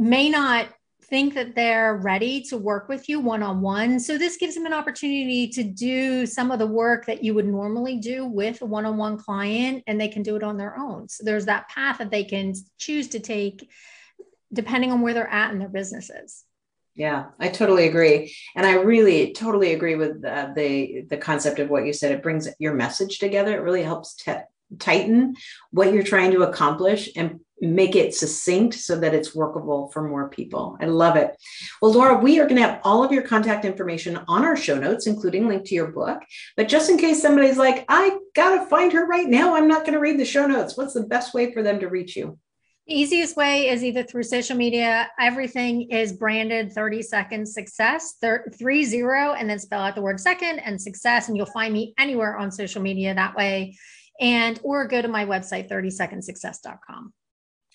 may 0.00 0.30
not 0.30 0.66
think 1.10 1.34
that 1.34 1.54
they're 1.54 1.96
ready 1.96 2.40
to 2.42 2.56
work 2.56 2.88
with 2.88 3.08
you 3.08 3.20
one 3.20 3.42
on 3.42 3.60
one. 3.60 3.98
So, 4.00 4.16
this 4.16 4.36
gives 4.36 4.54
them 4.54 4.64
an 4.64 4.72
opportunity 4.72 5.48
to 5.48 5.64
do 5.64 6.24
some 6.24 6.50
of 6.50 6.58
the 6.58 6.66
work 6.66 7.06
that 7.06 7.22
you 7.22 7.34
would 7.34 7.46
normally 7.46 7.96
do 7.96 8.24
with 8.24 8.62
a 8.62 8.66
one 8.66 8.86
on 8.86 8.96
one 8.96 9.18
client, 9.18 9.82
and 9.86 10.00
they 10.00 10.08
can 10.08 10.22
do 10.22 10.36
it 10.36 10.42
on 10.42 10.56
their 10.56 10.78
own. 10.78 11.08
So, 11.08 11.24
there's 11.24 11.46
that 11.46 11.68
path 11.68 11.98
that 11.98 12.10
they 12.10 12.24
can 12.24 12.54
choose 12.78 13.08
to 13.08 13.20
take 13.20 13.68
depending 14.52 14.90
on 14.90 15.00
where 15.00 15.14
they're 15.14 15.30
at 15.30 15.52
in 15.52 15.58
their 15.58 15.68
businesses. 15.68 16.44
Yeah, 16.94 17.26
I 17.38 17.48
totally 17.48 17.86
agree, 17.86 18.34
and 18.56 18.66
I 18.66 18.74
really 18.74 19.32
totally 19.32 19.72
agree 19.74 19.96
with 19.96 20.24
uh, 20.24 20.48
the 20.54 21.02
the 21.08 21.16
concept 21.16 21.58
of 21.58 21.70
what 21.70 21.86
you 21.86 21.92
said. 21.92 22.12
It 22.12 22.22
brings 22.22 22.48
your 22.58 22.74
message 22.74 23.18
together. 23.18 23.54
It 23.54 23.62
really 23.62 23.82
helps 23.82 24.14
t- 24.14 24.32
tighten 24.78 25.34
what 25.70 25.92
you're 25.92 26.02
trying 26.02 26.32
to 26.32 26.42
accomplish 26.42 27.10
and 27.16 27.40
make 27.60 27.96
it 27.96 28.14
succinct 28.14 28.74
so 28.74 28.98
that 28.98 29.14
it's 29.14 29.34
workable 29.34 29.88
for 29.92 30.08
more 30.08 30.28
people. 30.28 30.76
I 30.80 30.86
love 30.86 31.16
it. 31.16 31.36
Well, 31.82 31.92
Laura, 31.92 32.18
we 32.18 32.40
are 32.40 32.44
going 32.44 32.56
to 32.56 32.66
have 32.66 32.80
all 32.84 33.04
of 33.04 33.12
your 33.12 33.22
contact 33.22 33.64
information 33.64 34.18
on 34.28 34.44
our 34.44 34.56
show 34.56 34.78
notes, 34.78 35.06
including 35.06 35.48
link 35.48 35.64
to 35.66 35.74
your 35.74 35.92
book. 35.92 36.20
But 36.56 36.68
just 36.68 36.90
in 36.90 36.98
case 36.98 37.20
somebody's 37.20 37.58
like, 37.58 37.84
I 37.88 38.18
got 38.34 38.56
to 38.56 38.66
find 38.66 38.92
her 38.92 39.06
right 39.06 39.26
now, 39.26 39.54
I'm 39.54 39.68
not 39.68 39.82
going 39.82 39.94
to 39.94 40.00
read 40.00 40.18
the 40.18 40.24
show 40.24 40.46
notes. 40.46 40.76
What's 40.76 40.94
the 40.94 41.02
best 41.02 41.34
way 41.34 41.52
for 41.52 41.62
them 41.62 41.80
to 41.80 41.88
reach 41.88 42.16
you? 42.16 42.38
easiest 42.90 43.36
way 43.36 43.68
is 43.68 43.84
either 43.84 44.02
through 44.02 44.24
social 44.24 44.56
media. 44.56 45.08
Everything 45.18 45.90
is 45.90 46.12
branded 46.12 46.72
30 46.72 47.02
seconds 47.02 47.54
success, 47.54 48.16
three 48.58 48.84
zero, 48.84 49.32
and 49.32 49.48
then 49.48 49.58
spell 49.58 49.82
out 49.82 49.94
the 49.94 50.02
word 50.02 50.20
second 50.20 50.58
and 50.58 50.80
success. 50.80 51.28
And 51.28 51.36
you'll 51.36 51.46
find 51.46 51.72
me 51.72 51.94
anywhere 51.98 52.36
on 52.36 52.50
social 52.50 52.82
media 52.82 53.14
that 53.14 53.36
way. 53.36 53.76
And 54.20 54.60
or 54.62 54.86
go 54.86 55.00
to 55.00 55.08
my 55.08 55.24
website, 55.24 55.70
30secondsuccess.com. 55.70 57.12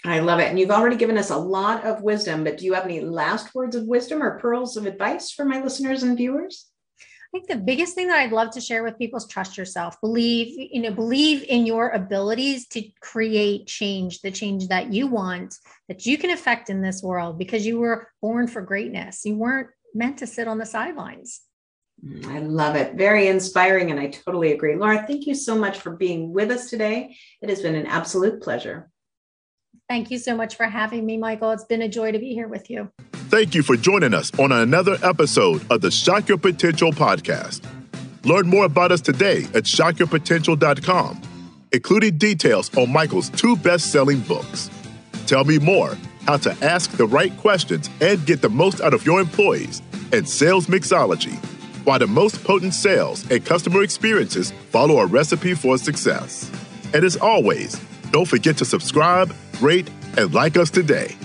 I 0.05 0.19
love 0.19 0.39
it. 0.39 0.49
And 0.49 0.59
you've 0.59 0.71
already 0.71 0.97
given 0.97 1.17
us 1.17 1.31
a 1.31 1.37
lot 1.37 1.83
of 1.83 2.03
wisdom, 2.03 2.43
but 2.43 2.57
do 2.57 2.65
you 2.65 2.73
have 2.73 2.85
any 2.85 3.01
last 3.01 3.55
words 3.55 3.75
of 3.75 3.85
wisdom 3.85 4.21
or 4.21 4.39
pearls 4.39 4.77
of 4.77 4.85
advice 4.85 5.31
for 5.31 5.45
my 5.45 5.61
listeners 5.61 6.03
and 6.03 6.15
viewers? 6.15 6.69
I 6.99 7.39
think 7.39 7.47
the 7.47 7.57
biggest 7.57 7.95
thing 7.95 8.07
that 8.07 8.19
I'd 8.19 8.31
love 8.31 8.51
to 8.51 8.61
share 8.61 8.83
with 8.83 8.97
people 8.97 9.17
is 9.17 9.27
trust 9.27 9.57
yourself. 9.57 9.99
Believe, 9.99 10.69
you 10.71 10.81
know, 10.81 10.91
believe 10.91 11.43
in 11.43 11.65
your 11.65 11.89
abilities 11.89 12.67
to 12.69 12.83
create 13.01 13.67
change, 13.67 14.21
the 14.21 14.31
change 14.31 14.67
that 14.69 14.93
you 14.93 15.07
want, 15.07 15.55
that 15.89 16.05
you 16.05 16.17
can 16.17 16.29
affect 16.29 16.69
in 16.69 16.81
this 16.81 17.03
world 17.03 17.37
because 17.37 17.65
you 17.65 17.79
were 17.79 18.07
born 18.21 18.47
for 18.47 18.61
greatness. 18.61 19.25
You 19.25 19.35
weren't 19.35 19.69
meant 19.93 20.19
to 20.19 20.27
sit 20.27 20.47
on 20.47 20.59
the 20.59 20.65
sidelines. 20.65 21.41
Mm, 22.05 22.25
I 22.27 22.39
love 22.39 22.75
it. 22.75 22.95
Very 22.95 23.27
inspiring. 23.27 23.91
And 23.91 23.99
I 23.99 24.07
totally 24.07 24.53
agree. 24.53 24.75
Laura, 24.75 25.03
thank 25.05 25.25
you 25.25 25.35
so 25.35 25.57
much 25.57 25.79
for 25.79 25.95
being 25.95 26.31
with 26.31 26.51
us 26.51 26.69
today. 26.69 27.17
It 27.41 27.49
has 27.49 27.61
been 27.61 27.75
an 27.75 27.87
absolute 27.87 28.41
pleasure. 28.41 28.89
Thank 29.87 30.11
you 30.11 30.17
so 30.17 30.35
much 30.35 30.55
for 30.55 30.65
having 30.65 31.05
me, 31.05 31.17
Michael. 31.17 31.51
It's 31.51 31.63
been 31.63 31.81
a 31.81 31.89
joy 31.89 32.11
to 32.11 32.19
be 32.19 32.33
here 32.33 32.47
with 32.47 32.69
you. 32.69 32.89
Thank 33.29 33.55
you 33.55 33.63
for 33.63 33.75
joining 33.75 34.13
us 34.13 34.31
on 34.39 34.51
another 34.51 34.97
episode 35.03 35.65
of 35.71 35.81
the 35.81 35.91
Shock 35.91 36.29
Your 36.29 36.37
Potential 36.37 36.91
podcast. 36.91 37.63
Learn 38.23 38.47
more 38.47 38.65
about 38.65 38.91
us 38.91 39.01
today 39.01 39.43
at 39.53 39.63
shockyourpotential.com, 39.63 41.21
including 41.71 42.17
details 42.17 42.75
on 42.77 42.91
Michael's 42.91 43.29
two 43.29 43.55
best 43.55 43.91
selling 43.91 44.21
books. 44.21 44.69
Tell 45.27 45.43
me 45.43 45.59
more 45.59 45.97
how 46.25 46.37
to 46.37 46.51
ask 46.63 46.91
the 46.91 47.05
right 47.05 47.35
questions 47.37 47.89
and 48.01 48.25
get 48.25 48.41
the 48.41 48.49
most 48.49 48.81
out 48.81 48.93
of 48.93 49.05
your 49.05 49.19
employees 49.21 49.81
and 50.11 50.27
sales 50.27 50.67
mixology, 50.67 51.35
why 51.85 51.97
the 51.97 52.07
most 52.07 52.43
potent 52.43 52.73
sales 52.73 53.29
and 53.29 53.45
customer 53.45 53.83
experiences 53.83 54.51
follow 54.69 54.97
a 54.97 55.05
recipe 55.05 55.53
for 55.53 55.77
success. 55.77 56.49
And 56.93 57.03
as 57.03 57.17
always, 57.17 57.79
don't 58.11 58.27
forget 58.27 58.57
to 58.57 58.65
subscribe, 58.65 59.35
rate, 59.61 59.89
and 60.17 60.33
like 60.33 60.57
us 60.57 60.69
today. 60.69 61.15